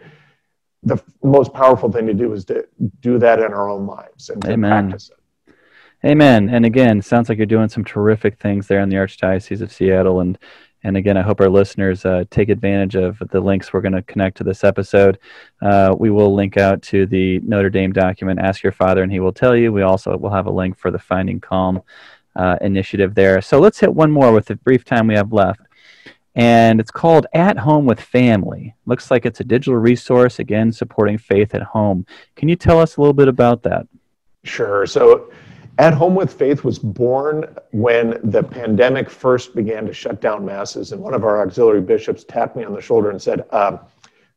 the 0.84 0.96
f- 0.96 1.04
most 1.24 1.54
powerful 1.54 1.92
thing 1.92 2.08
to 2.08 2.14
do 2.16 2.34
is 2.34 2.44
to 2.46 2.66
do 3.02 3.20
that 3.20 3.40
in 3.40 3.54
our 3.54 3.70
own 3.70 3.86
lives 3.86 4.30
and 4.30 4.42
practice 4.42 5.12
it. 5.12 5.18
Amen. 6.04 6.50
And 6.50 6.66
again, 6.66 7.00
sounds 7.04 7.30
like 7.30 7.38
you're 7.38 7.46
doing 7.46 7.70
some 7.70 7.86
terrific 7.86 8.40
things 8.40 8.66
there 8.66 8.80
in 8.80 8.90
the 8.90 8.96
Archdiocese 8.96 9.62
of 9.62 9.72
Seattle. 9.72 10.20
And 10.20 10.36
and 10.84 10.98
again, 10.98 11.18
I 11.18 11.22
hope 11.22 11.42
our 11.42 11.50
listeners 11.50 12.06
uh, 12.06 12.24
take 12.32 12.50
advantage 12.50 12.96
of 12.96 13.22
the 13.30 13.40
links 13.40 13.72
we're 13.72 13.82
going 13.82 13.94
to 13.94 14.02
connect 14.02 14.38
to 14.38 14.44
this 14.44 14.64
episode. 14.64 15.20
Uh, 15.62 15.96
we 15.98 16.10
will 16.10 16.34
link 16.34 16.58
out 16.58 16.82
to 16.84 17.06
the 17.06 17.40
Notre 17.40 17.70
Dame 17.70 17.94
document, 17.94 18.40
Ask 18.40 18.64
Your 18.64 18.72
Father, 18.72 19.04
and 19.04 19.12
He 19.12 19.20
Will 19.20 19.34
Tell 19.34 19.56
You. 19.56 19.72
We 19.72 19.84
also 19.84 20.18
will 20.18 20.32
have 20.32 20.48
a 20.48 20.52
link 20.52 20.78
for 20.78 20.90
the 20.90 20.98
Finding 20.98 21.40
Calm 21.40 21.82
uh, 22.36 22.58
initiative 22.62 23.14
there. 23.14 23.42
So 23.42 23.60
let's 23.60 23.80
hit 23.80 23.94
one 23.94 24.12
more 24.12 24.32
with 24.34 24.46
the 24.46 24.56
brief 24.56 24.84
time 24.84 25.08
we 25.08 25.16
have 25.16 25.32
left. 25.32 25.62
And 26.34 26.80
it's 26.80 26.92
called 26.92 27.28
At 27.34 27.58
Home 27.58 27.86
with 27.86 28.00
Family. 28.00 28.74
Looks 28.86 29.12
like 29.12 29.26
it's 29.26 29.42
a 29.42 29.44
digital 29.44 29.76
resource, 29.76 30.40
again, 30.40 30.72
supporting 30.72 31.18
faith 31.18 31.54
at 31.54 31.62
home. 31.62 32.06
Can 32.36 32.48
you 32.48 32.56
tell 32.56 32.80
us 32.80 32.96
a 32.96 33.02
little 33.02 33.14
bit 33.14 33.28
about 33.28 33.64
that? 33.64 33.86
Sure. 34.44 34.86
So, 34.86 35.32
At 35.78 35.94
Home 35.94 36.16
with 36.16 36.34
Faith 36.34 36.64
was 36.64 36.78
born 36.78 37.56
when 37.72 38.20
the 38.24 38.44
pandemic 38.44 39.10
first 39.10 39.56
began 39.56 39.86
to 39.88 39.94
shut 39.94 40.22
down 40.22 40.46
masses, 40.46 40.92
and 40.92 41.02
one 41.02 41.14
of 41.14 41.24
our 41.24 41.42
auxiliary 41.42 41.82
bishops 41.82 42.24
tapped 42.24 42.56
me 42.56 42.64
on 42.64 42.74
the 42.74 42.82
shoulder 42.82 43.10
and 43.10 43.22
said, 43.22 43.46
um, 43.52 43.80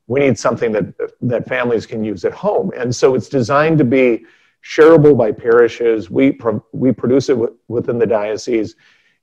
"We 0.06 0.20
need 0.20 0.38
something 0.38 0.72
that 0.72 0.86
that 1.22 1.48
families 1.48 1.86
can 1.86 2.04
use 2.04 2.24
at 2.24 2.32
home." 2.32 2.72
And 2.76 2.94
so, 2.94 3.14
it's 3.14 3.28
designed 3.28 3.78
to 3.78 3.84
be 3.84 4.24
shareable 4.64 5.16
by 5.16 5.32
parishes. 5.32 6.10
We 6.10 6.32
pro- 6.32 6.64
we 6.72 6.92
produce 6.92 7.28
it 7.28 7.34
w- 7.34 7.54
within 7.68 7.98
the 7.98 8.06
diocese, 8.06 8.76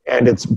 and 0.05 0.27
it's 0.27 0.47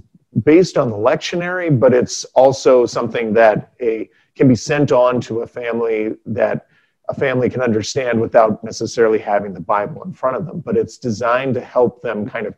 based 0.42 0.76
on 0.76 0.90
the 0.90 0.96
lectionary, 0.96 1.78
but 1.78 1.94
it's 1.94 2.24
also 2.34 2.84
something 2.84 3.32
that 3.34 3.72
a 3.80 4.10
can 4.34 4.48
be 4.48 4.56
sent 4.56 4.90
on 4.90 5.20
to 5.20 5.40
a 5.42 5.46
family 5.46 6.16
that 6.26 6.66
a 7.08 7.14
family 7.14 7.50
can 7.50 7.60
understand 7.60 8.20
without 8.20 8.62
necessarily 8.64 9.18
having 9.18 9.52
the 9.52 9.60
Bible 9.60 10.02
in 10.04 10.12
front 10.12 10.36
of 10.36 10.46
them. 10.46 10.60
But 10.60 10.76
it's 10.76 10.98
designed 10.98 11.54
to 11.54 11.60
help 11.60 12.02
them 12.02 12.28
kind 12.28 12.46
of 12.46 12.54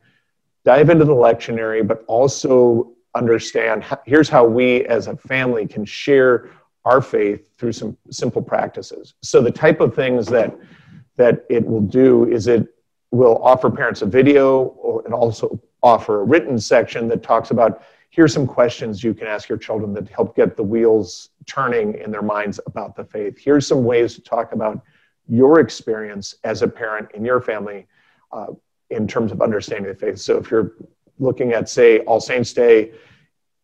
dive 0.64 0.90
into 0.90 1.04
the 1.04 1.14
lectionary, 1.14 1.86
but 1.86 2.04
also 2.06 2.92
understand 3.14 3.84
here's 4.04 4.28
how 4.28 4.44
we 4.44 4.84
as 4.86 5.06
a 5.06 5.16
family 5.16 5.66
can 5.66 5.84
share 5.84 6.50
our 6.84 7.00
faith 7.00 7.40
through 7.58 7.72
some 7.72 7.96
simple 8.10 8.42
practices. 8.42 9.14
So 9.22 9.40
the 9.40 9.50
type 9.50 9.80
of 9.80 9.94
things 9.94 10.26
that 10.26 10.56
that 11.16 11.44
it 11.48 11.66
will 11.66 11.80
do 11.80 12.30
is 12.30 12.46
it 12.46 12.68
will 13.10 13.42
offer 13.42 13.70
parents 13.70 14.02
a 14.02 14.06
video 14.06 14.64
or 14.64 15.02
and 15.04 15.14
also 15.14 15.60
offer 15.82 16.20
a 16.20 16.24
written 16.24 16.58
section 16.58 17.08
that 17.08 17.22
talks 17.22 17.50
about 17.50 17.82
here's 18.10 18.32
some 18.32 18.46
questions 18.46 19.02
you 19.02 19.14
can 19.14 19.26
ask 19.26 19.48
your 19.48 19.58
children 19.58 19.92
that 19.94 20.08
help 20.08 20.36
get 20.36 20.56
the 20.56 20.62
wheels 20.62 21.30
turning 21.46 21.94
in 21.94 22.10
their 22.10 22.22
minds 22.22 22.60
about 22.66 22.96
the 22.96 23.04
faith. 23.04 23.38
Here's 23.38 23.66
some 23.66 23.84
ways 23.84 24.14
to 24.14 24.20
talk 24.22 24.52
about 24.52 24.80
your 25.28 25.60
experience 25.60 26.34
as 26.44 26.62
a 26.62 26.68
parent 26.68 27.08
in 27.14 27.24
your 27.24 27.40
family 27.40 27.86
uh, 28.32 28.46
in 28.90 29.06
terms 29.08 29.32
of 29.32 29.40
understanding 29.42 29.88
the 29.92 29.94
faith. 29.98 30.18
So 30.18 30.36
if 30.36 30.50
you're 30.50 30.72
looking 31.18 31.52
at, 31.52 31.68
say, 31.68 32.00
All 32.00 32.20
Saints 32.20 32.52
Day, 32.52 32.92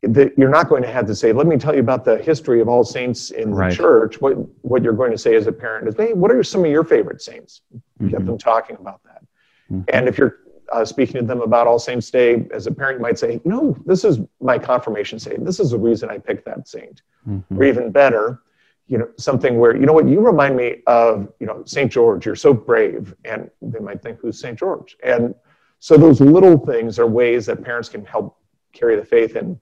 that 0.03 0.37
you're 0.37 0.49
not 0.51 0.69
going 0.69 0.83
to 0.83 0.89
have 0.91 1.07
to 1.07 1.15
say, 1.15 1.33
let 1.33 1.47
me 1.47 1.57
tell 1.57 1.75
you 1.75 1.81
about 1.81 2.05
the 2.05 2.19
history 2.19 2.61
of 2.61 2.69
all 2.69 2.83
saints 2.83 3.31
in 3.31 3.55
Right. 3.55 3.71
the 3.71 3.77
church. 3.77 4.21
What, 4.21 4.33
what 4.65 4.83
you're 4.83 4.95
going 4.95 5.13
to 5.13 5.19
say 5.19 5.37
as 5.37 5.47
a 5.47 5.53
parent 5.53 5.87
is, 5.87 5.95
hey, 5.97 6.13
what 6.13 6.33
are 6.33 6.43
some 6.43 6.65
of 6.65 6.71
your 6.73 6.83
favorite 6.83 7.23
saints? 7.23 7.61
Get 8.09 8.21
Mhm. 8.21 8.27
them 8.27 8.39
talking 8.39 8.77
about 8.81 9.01
that. 9.05 9.23
Mhm. 9.71 9.85
And 9.93 10.09
if 10.09 10.19
you're 10.19 10.39
uh, 10.73 10.85
speaking 10.85 11.21
to 11.21 11.27
them 11.27 11.43
about 11.43 11.67
All 11.67 11.79
Saints 11.79 12.11
Day, 12.11 12.47
as 12.53 12.67
a 12.67 12.73
parent, 12.73 13.01
might 13.01 13.19
say, 13.19 13.41
no, 13.45 13.77
this 13.85 14.05
is 14.05 14.21
my 14.41 14.59
confirmation 14.59 15.19
saint. 15.19 15.45
This 15.45 15.61
is 15.61 15.71
the 15.71 15.79
reason 15.79 16.11
I 16.11 16.19
picked 16.19 16.45
that 16.47 16.67
saint. 16.67 17.03
Mhm. 17.29 17.45
Or 17.57 17.65
even 17.65 17.91
better, 17.91 18.41
you 18.87 18.99
know, 18.99 19.09
something 19.19 19.59
where, 19.59 19.77
you 19.77 19.87
know 19.87 19.93
what, 19.93 20.09
you 20.09 20.21
remind 20.21 20.57
me 20.57 20.83
of, 20.87 21.33
you 21.41 21.47
know, 21.47 21.63
St. 21.67 21.91
George, 21.91 22.27
you're 22.27 22.35
so 22.35 22.53
brave. 22.53 23.15
And 23.25 23.51
they 23.61 23.79
might 23.79 24.03
think, 24.03 24.19
who's 24.19 24.41
St. 24.41 24.59
George? 24.59 24.97
And 25.03 25.35
so 25.79 25.97
those 25.97 26.21
little 26.21 26.59
things 26.59 26.99
are 26.99 27.07
ways 27.07 27.47
that 27.47 27.63
parents 27.63 27.89
can 27.89 28.05
help 28.05 28.39
carry 28.73 28.97
the 28.97 29.05
faith. 29.05 29.37
And 29.37 29.59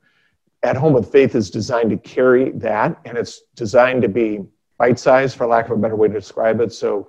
At 0.62 0.76
Home 0.76 0.92
with 0.92 1.10
Faith 1.10 1.34
is 1.34 1.50
designed 1.50 1.90
to 1.90 1.96
carry 1.96 2.50
that, 2.52 2.98
and 3.04 3.18
it's 3.18 3.42
designed 3.56 4.02
to 4.02 4.08
be 4.08 4.44
bite 4.78 4.98
sized, 4.98 5.36
for 5.36 5.46
lack 5.46 5.66
of 5.66 5.72
a 5.72 5.76
better 5.76 5.96
way 5.96 6.08
to 6.08 6.14
describe 6.14 6.60
it. 6.60 6.72
So 6.72 7.08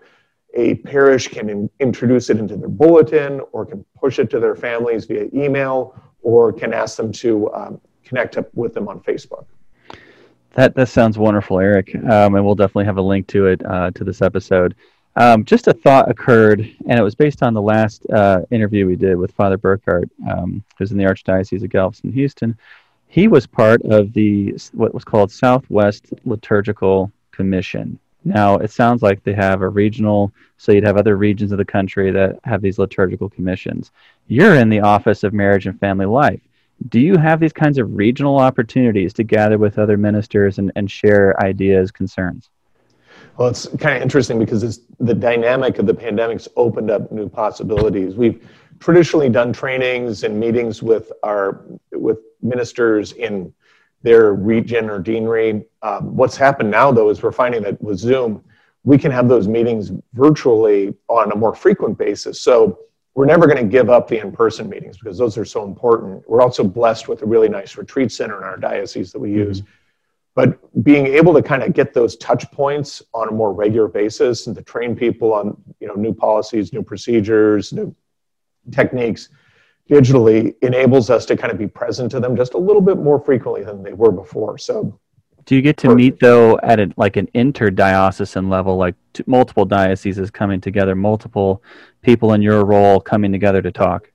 a 0.54 0.76
parish 0.76 1.28
can 1.28 1.50
in, 1.50 1.70
introduce 1.80 2.30
it 2.30 2.38
into 2.38 2.58
their 2.58 2.70
bulletin 2.70 3.42
or 3.52 3.66
can 3.66 3.86
push 4.00 4.20
it 4.20 4.30
to 4.30 4.40
their 4.40 4.56
families 4.56 5.06
via 5.06 5.28
email 5.34 5.96
or 6.22 6.52
can 6.52 6.74
ask 6.74 6.98
them 6.98 7.12
to 7.12 7.52
um, 7.54 7.82
connect 8.04 8.38
up 8.38 8.50
with 8.54 8.74
them 8.74 8.88
on 8.88 9.00
Facebook. 9.02 9.46
That 10.54 10.76
that 10.76 10.90
sounds 10.90 11.18
wonderful, 11.18 11.60
Eric, 11.60 11.96
um, 11.96 12.36
and 12.36 12.46
we'll 12.46 12.56
definitely 12.56 12.86
have 12.86 12.98
a 12.98 13.02
link 13.02 13.28
to 13.28 13.48
it 13.48 13.66
uh, 13.66 13.92
to 13.92 14.04
this 14.04 14.22
episode. 14.22 14.76
Um, 15.16 15.44
just 15.46 15.68
a 15.68 15.74
thought 15.74 16.10
occurred, 16.10 16.60
and 16.88 17.00
it 17.00 17.04
was 17.04 17.16
based 17.16 17.44
on 17.44 17.54
the 17.54 17.62
last 17.62 18.06
uh, 18.10 18.42
interview 18.52 18.86
we 18.86 18.96
did 18.96 19.16
with 19.16 19.32
Father 19.32 19.58
Burkhardt, 19.58 20.10
um, 20.30 20.64
who's 20.78 20.92
in 20.92 20.98
the 20.98 21.04
Archdiocese 21.04 21.64
of 21.64 21.70
Galveston, 21.70 22.12
Houston. 22.12 22.58
He 23.08 23.28
was 23.28 23.46
part 23.46 23.82
of 23.84 24.14
the 24.14 24.58
what 24.74 24.94
was 24.94 25.04
called 25.04 25.32
Southwest 25.32 26.14
Liturgical 26.26 27.12
Commission. 27.32 28.00
Now 28.24 28.58
it 28.58 28.72
sounds 28.72 29.02
like 29.02 29.24
they 29.24 29.34
have 29.34 29.62
a 29.62 29.70
regional, 29.70 30.32
so 30.58 30.72
you'd 30.72 30.86
have 30.86 30.98
other 30.98 31.18
regions 31.18 31.52
of 31.52 31.58
the 31.58 31.66
country 31.66 32.12
that 32.12 32.40
have 32.44 32.62
these 32.62 32.78
liturgical 32.78 33.30
commissions. 33.30 33.92
You're 34.28 34.56
in 34.56 34.70
the 34.70 34.82
Office 34.82 35.24
of 35.24 35.34
Marriage 35.34 35.66
and 35.66 35.80
Family 35.80 36.06
Life 36.06 36.42
do 36.90 37.00
you 37.00 37.18
have 37.18 37.40
these 37.40 37.54
kinds 37.54 37.78
of 37.78 37.96
regional 37.96 38.38
opportunities 38.38 39.14
to 39.14 39.24
gather 39.24 39.58
with 39.58 39.78
other 39.78 39.98
ministers 39.98 40.58
and, 40.58 40.72
and 40.76 40.90
share 40.90 41.40
ideas, 41.42 41.92
concerns? 41.92 42.50
Well, 43.38 43.50
it's 43.50 43.68
kind 43.80 43.98
of 43.98 44.02
interesting 44.02 44.40
because 44.40 44.64
it's, 44.64 44.80
the 45.00 45.14
dynamic 45.14 45.80
of 45.80 45.86
the 45.86 45.94
pandemic's 45.94 46.48
opened 46.56 46.92
up 46.92 47.12
new 47.12 47.30
possibilities. 47.30 48.16
We've 48.16 48.48
traditionally 48.80 49.30
done 49.30 49.54
trainings 49.54 50.24
and 50.24 50.40
meetings 50.40 50.82
with 50.82 51.12
our 51.24 51.64
with 51.92 52.20
ministers 52.42 53.12
in 53.14 53.54
their 54.04 54.34
region 54.34 54.90
or 54.90 55.00
deanery. 55.00 55.64
Um, 55.82 56.16
what's 56.16 56.36
happened 56.36 56.72
now, 56.72 56.92
though, 56.92 57.10
is 57.10 57.22
we're 57.22 57.32
finding 57.32 57.62
that 57.64 57.82
with 57.82 58.00
Zoom, 58.00 58.44
we 58.84 58.98
can 58.98 59.12
have 59.12 59.30
those 59.30 59.48
meetings 59.48 59.92
virtually 60.14 60.94
on 61.08 61.32
a 61.32 61.36
more 61.36 61.54
frequent 61.54 61.98
basis. 61.98 62.42
So 62.42 62.80
we're 63.14 63.26
never 63.26 63.46
going 63.46 63.58
to 63.58 63.70
give 63.70 63.90
up 63.90 64.08
the 64.08 64.20
in-person 64.20 64.70
meetings 64.70 64.98
because 64.98 65.18
those 65.18 65.38
are 65.38 65.46
so 65.46 65.66
important. 65.66 66.28
We're 66.28 66.42
also 66.42 66.64
blessed 66.64 67.08
with 67.08 67.22
a 67.22 67.26
really 67.26 67.50
nice 67.50 67.78
retreat 67.78 68.12
center 68.12 68.38
in 68.38 68.44
our 68.44 68.58
diocese 68.58 69.12
that 69.12 69.20
we 69.20 69.32
use. 69.32 69.62
But 70.34 70.58
being 70.84 71.08
able 71.08 71.34
to 71.34 71.42
kind 71.42 71.62
of 71.62 71.74
get 71.74 71.94
those 71.94 72.16
touch 72.16 72.50
points 72.52 73.04
on 73.14 73.28
a 73.28 73.32
more 73.32 73.54
regular 73.54 73.90
basis 73.90 74.48
and 74.48 74.56
to 74.56 74.64
train 74.64 74.96
people 74.96 75.34
on 75.34 75.62
you 75.82 75.88
know 75.88 75.94
new 75.94 76.14
policies, 76.14 76.72
new 76.72 76.82
procedures, 76.82 77.74
new 77.74 77.94
techniques 78.72 79.30
digitally 79.92 80.56
enables 80.62 81.10
us 81.10 81.26
to 81.26 81.36
kind 81.36 81.52
of 81.52 81.60
be 81.60 81.68
present 81.68 82.10
to 82.12 82.20
them 82.20 82.36
just 82.36 82.54
a 82.54 82.58
little 82.58 82.82
bit 82.82 82.98
more 82.98 83.20
frequently 83.20 83.64
than 83.64 83.84
they 83.84 83.92
were 83.92 84.12
before. 84.12 84.58
So 84.58 84.98
Do 85.46 85.56
you 85.56 85.62
get 85.62 85.76
to 85.78 85.94
meet 85.94 86.20
though 86.22 86.58
at 86.64 86.80
a, 86.80 86.90
like 86.96 87.18
an 87.18 87.28
interdiocesan 87.36 88.50
level, 88.50 88.78
like 88.78 88.96
t- 89.14 89.24
multiple 89.28 89.66
dioceses 89.66 90.32
coming 90.32 90.62
together, 90.62 90.96
multiple 90.96 91.62
people 92.02 92.34
in 92.34 92.42
your 92.42 92.64
role 92.66 93.02
coming 93.02 93.34
together 93.34 93.62
to 93.62 93.72
talk? 93.72 94.10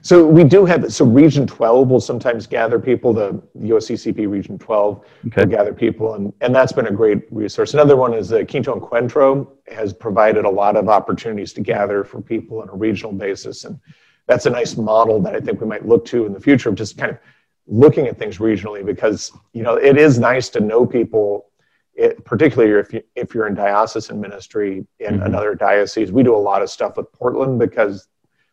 So 0.00 0.26
we 0.26 0.42
do 0.42 0.64
have, 0.64 0.92
so 0.92 1.04
Region 1.04 1.46
12 1.46 1.88
will 1.88 2.00
sometimes 2.00 2.48
gather 2.48 2.80
people, 2.80 3.12
the 3.12 3.40
USCCB 3.60 4.28
Region 4.28 4.58
12 4.58 5.04
Okay. 5.28 5.42
will 5.42 5.46
gather 5.46 5.72
people, 5.72 6.14
and, 6.14 6.32
and 6.40 6.52
that's 6.52 6.72
been 6.72 6.88
a 6.88 6.92
great 6.92 7.20
resource. 7.30 7.74
Another 7.74 7.94
one 7.94 8.12
is 8.12 8.30
the 8.30 8.44
Quinto 8.44 8.74
Encuentro 8.80 9.46
has 9.68 9.92
provided 9.92 10.44
a 10.44 10.50
lot 10.50 10.74
of 10.76 10.88
opportunities 10.88 11.52
to 11.52 11.60
gather 11.60 12.02
for 12.02 12.20
people 12.20 12.60
on 12.62 12.68
a 12.70 12.74
regional 12.74 13.12
basis, 13.12 13.64
and 13.64 13.78
that's 14.26 14.46
a 14.46 14.50
nice 14.50 14.76
model 14.76 15.20
that 15.22 15.34
I 15.34 15.40
think 15.40 15.60
we 15.60 15.66
might 15.66 15.86
look 15.86 16.04
to 16.06 16.26
in 16.26 16.32
the 16.32 16.40
future 16.40 16.68
of 16.68 16.74
just 16.74 16.96
kind 16.96 17.10
of 17.10 17.18
looking 17.66 18.06
at 18.06 18.18
things 18.18 18.38
regionally 18.38 18.84
because, 18.84 19.32
you 19.52 19.62
know, 19.62 19.74
it 19.74 19.96
is 19.96 20.18
nice 20.18 20.48
to 20.50 20.60
know 20.60 20.86
people, 20.86 21.50
it, 21.94 22.24
particularly 22.24 22.72
if, 22.80 22.92
you, 22.92 23.02
if 23.14 23.34
you're 23.34 23.46
in 23.46 23.54
diocesan 23.54 24.20
ministry 24.20 24.86
in 25.00 25.18
Mhm. 25.18 25.26
another 25.26 25.54
diocese. 25.54 26.12
We 26.12 26.22
do 26.22 26.34
a 26.34 26.44
lot 26.50 26.62
of 26.62 26.70
stuff 26.70 26.96
with 26.96 27.10
Portland 27.12 27.58
because 27.58 28.08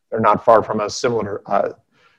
they're 0.10 0.20
not 0.20 0.44
far 0.44 0.64
from 0.64 0.80
us, 0.80 0.96
similar 0.96 1.42
uh, 1.46 1.70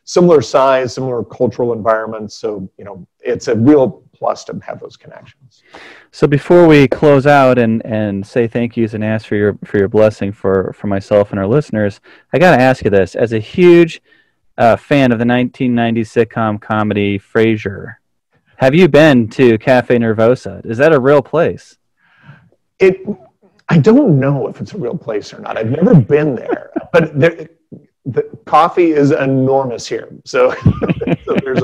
similar 0.04 0.40
size, 0.40 0.94
similar 0.94 1.22
cultural 1.22 1.72
environments. 1.72 2.34
So 2.36 2.68
you 2.78 2.84
know, 2.84 3.06
it's 3.20 3.48
a 3.48 3.54
real 3.54 4.02
plus 4.20 4.44
to 4.44 4.60
have 4.62 4.78
those 4.78 4.96
connections. 4.96 5.64
So 6.12 6.28
before 6.28 6.68
we 6.68 6.86
close 6.86 7.26
out 7.26 7.58
and, 7.58 7.84
and 7.84 8.24
say 8.24 8.46
thank 8.46 8.76
yous 8.76 8.94
and 8.94 9.02
ask 9.02 9.26
for 9.26 9.34
your 9.34 9.58
for 9.64 9.78
your 9.78 9.88
blessing 9.88 10.30
for, 10.30 10.72
for 10.74 10.86
myself 10.86 11.30
and 11.30 11.40
our 11.40 11.46
listeners, 11.46 12.00
I 12.32 12.38
got 12.38 12.54
to 12.56 12.62
ask 12.62 12.84
you 12.84 12.90
this: 12.90 13.16
as 13.16 13.32
a 13.32 13.40
huge 13.40 14.00
uh, 14.58 14.76
fan 14.76 15.10
of 15.10 15.18
the 15.18 15.24
1990s 15.24 16.26
sitcom 16.26 16.60
comedy 16.60 17.18
Frasier, 17.18 17.94
have 18.56 18.74
you 18.74 18.86
been 18.88 19.26
to 19.30 19.58
Cafe 19.58 19.96
Nervosa? 19.96 20.64
Is 20.66 20.78
that 20.78 20.92
a 20.92 21.00
real 21.00 21.22
place? 21.22 21.78
It, 22.78 23.00
I 23.70 23.78
don't 23.78 24.20
know 24.20 24.48
if 24.48 24.60
it's 24.60 24.74
a 24.74 24.78
real 24.78 24.96
place 24.96 25.32
or 25.32 25.40
not. 25.40 25.56
I've 25.56 25.70
never 25.70 25.94
been 25.94 26.34
there, 26.34 26.70
but 26.92 27.18
there, 27.18 27.48
the 28.06 28.22
coffee 28.46 28.92
is 28.92 29.10
enormous 29.10 29.86
here. 29.86 30.08
So, 30.24 30.52
so 31.24 31.36
there's 31.44 31.62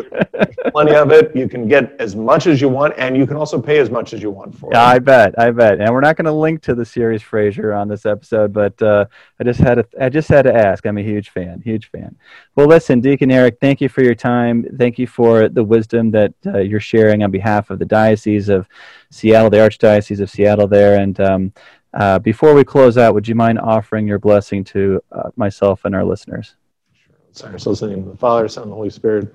plenty 0.71 0.95
of 0.95 1.11
it. 1.11 1.35
You 1.35 1.49
can 1.49 1.67
get 1.67 1.99
as 1.99 2.15
much 2.15 2.47
as 2.47 2.61
you 2.61 2.69
want, 2.69 2.93
and 2.99 3.17
you 3.17 3.27
can 3.27 3.37
also 3.37 3.61
pay 3.61 3.79
as 3.79 3.89
much 3.89 4.13
as 4.13 4.21
you 4.21 4.31
want 4.31 4.57
for 4.57 4.71
yeah, 4.71 4.91
it. 4.91 4.97
I 4.97 4.99
bet, 4.99 5.39
I 5.39 5.51
bet. 5.51 5.81
And 5.81 5.93
we're 5.93 6.03
not 6.03 6.17
going 6.17 6.27
to 6.27 6.33
link 6.33 6.61
to 6.63 6.75
the 6.75 6.85
series 6.85 7.23
Frasier 7.23 7.75
on 7.75 7.89
this 7.89 8.05
episode, 8.05 8.53
but 8.53 8.81
uh, 8.83 9.07
I 9.41 9.45
just 9.45 9.61
had 9.61 9.77
to, 9.77 9.87
I 9.99 10.11
just 10.11 10.29
had 10.29 10.43
to 10.43 10.55
ask. 10.55 10.85
I'm 10.87 10.99
a 10.99 11.03
huge 11.03 11.31
fan, 11.31 11.63
huge 11.65 11.91
fan. 11.91 12.15
Well, 12.55 12.67
listen, 12.67 13.01
Deacon 13.01 13.31
Eric, 13.31 13.57
thank 13.59 13.81
you 13.81 13.89
for 13.89 14.03
your 14.03 14.15
time. 14.15 14.67
Thank 14.77 14.99
you 14.99 15.07
for 15.07 15.49
the 15.49 15.65
wisdom 15.65 16.11
that 16.11 16.35
uh, 16.45 16.59
you're 16.59 16.81
sharing 16.81 17.23
on 17.23 17.31
behalf 17.31 17.71
of 17.71 17.79
the 17.79 17.87
Diocese 17.87 18.51
of 18.51 18.69
Seattle, 19.11 19.49
the 19.49 19.59
Archdiocese 19.59 20.21
of 20.21 20.31
Seattle, 20.31 20.69
there, 20.69 21.01
and. 21.01 21.19
Um, 21.19 21.53
uh, 21.97 22.19
before 22.19 22.55
we 22.55 22.63
close 22.63 22.99
out, 22.99 23.15
would 23.15 23.27
you 23.27 23.35
mind 23.35 23.59
offering 23.59 24.07
your 24.07 24.19
blessing 24.19 24.63
to 24.65 25.03
uh, 25.13 25.31
myself 25.37 25.85
and 25.85 25.95
our 25.95 26.05
listeners? 26.05 26.57
Sure. 26.93 27.51
Let's 27.51 27.67
in 27.67 27.89
the 27.89 27.97
name 27.97 28.05
of 28.05 28.11
the 28.11 28.17
Father, 28.19 28.47
Son, 28.49 28.65
and 28.65 28.73
the 28.73 28.77
Holy 28.77 28.91
Spirit. 28.91 29.35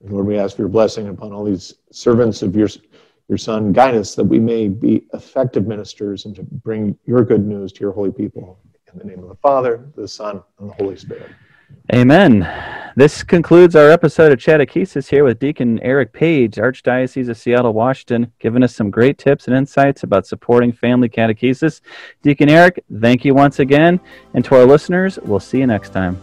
Lord, 0.00 0.26
we 0.26 0.38
ask 0.38 0.56
for 0.56 0.62
your 0.62 0.68
blessing 0.68 1.08
upon 1.08 1.32
all 1.32 1.44
these 1.44 1.74
servants 1.92 2.42
of 2.42 2.56
your, 2.56 2.68
your 3.28 3.36
Son. 3.36 3.72
Guide 3.72 3.94
us 3.94 4.14
that 4.14 4.24
we 4.24 4.38
may 4.38 4.68
be 4.68 5.06
effective 5.12 5.66
ministers 5.66 6.24
and 6.24 6.34
to 6.36 6.42
bring 6.42 6.96
your 7.04 7.22
good 7.24 7.46
news 7.46 7.72
to 7.74 7.80
your 7.80 7.92
holy 7.92 8.12
people. 8.12 8.58
In 8.92 8.98
the 8.98 9.04
name 9.04 9.22
of 9.22 9.28
the 9.28 9.36
Father, 9.36 9.86
the 9.96 10.08
Son, 10.08 10.42
and 10.58 10.70
the 10.70 10.74
Holy 10.74 10.96
Spirit. 10.96 11.30
Amen. 11.92 12.48
This 12.96 13.22
concludes 13.22 13.76
our 13.76 13.90
episode 13.90 14.32
of 14.32 14.38
Chadechesis 14.38 15.10
here 15.10 15.22
with 15.22 15.38
Deacon 15.38 15.78
Eric 15.82 16.14
Page, 16.14 16.54
Archdiocese 16.54 17.28
of 17.28 17.36
Seattle, 17.36 17.74
Washington, 17.74 18.32
giving 18.38 18.62
us 18.62 18.74
some 18.74 18.90
great 18.90 19.18
tips 19.18 19.46
and 19.46 19.54
insights 19.54 20.02
about 20.02 20.26
supporting 20.26 20.72
family 20.72 21.10
catechesis. 21.10 21.82
Deacon 22.22 22.48
Eric, 22.48 22.82
thank 23.00 23.22
you 23.22 23.34
once 23.34 23.58
again. 23.58 24.00
And 24.32 24.42
to 24.46 24.54
our 24.54 24.64
listeners, 24.64 25.18
we'll 25.24 25.40
see 25.40 25.58
you 25.58 25.66
next 25.66 25.90
time. 25.90 26.18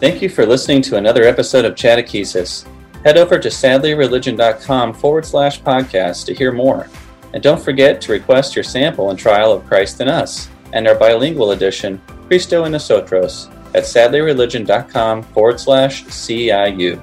Thank 0.00 0.22
you 0.22 0.30
for 0.30 0.46
listening 0.46 0.80
to 0.82 0.96
another 0.96 1.24
episode 1.24 1.66
of 1.66 1.74
Chadechesis. 1.74 2.66
Head 3.04 3.18
over 3.18 3.38
to 3.38 3.48
sadlierreligion.com 3.48 4.94
forward 4.94 5.26
slash 5.26 5.60
podcast 5.60 6.24
to 6.24 6.34
hear 6.34 6.52
more. 6.52 6.88
And 7.34 7.42
don't 7.42 7.60
forget 7.60 8.00
to 8.00 8.12
request 8.12 8.56
your 8.56 8.64
sample 8.64 9.10
and 9.10 9.18
trial 9.18 9.52
of 9.52 9.66
Christ 9.66 10.00
in 10.00 10.08
Us 10.08 10.48
and 10.74 10.86
our 10.86 10.94
bilingual 10.94 11.52
edition, 11.52 12.00
Cristo 12.26 12.64
in 12.64 12.72
Nosotros, 12.72 13.48
at 13.74 13.84
sadlierreligion.com 13.84 15.22
forward 15.22 15.58
slash 15.58 16.04
CIU. 16.04 17.00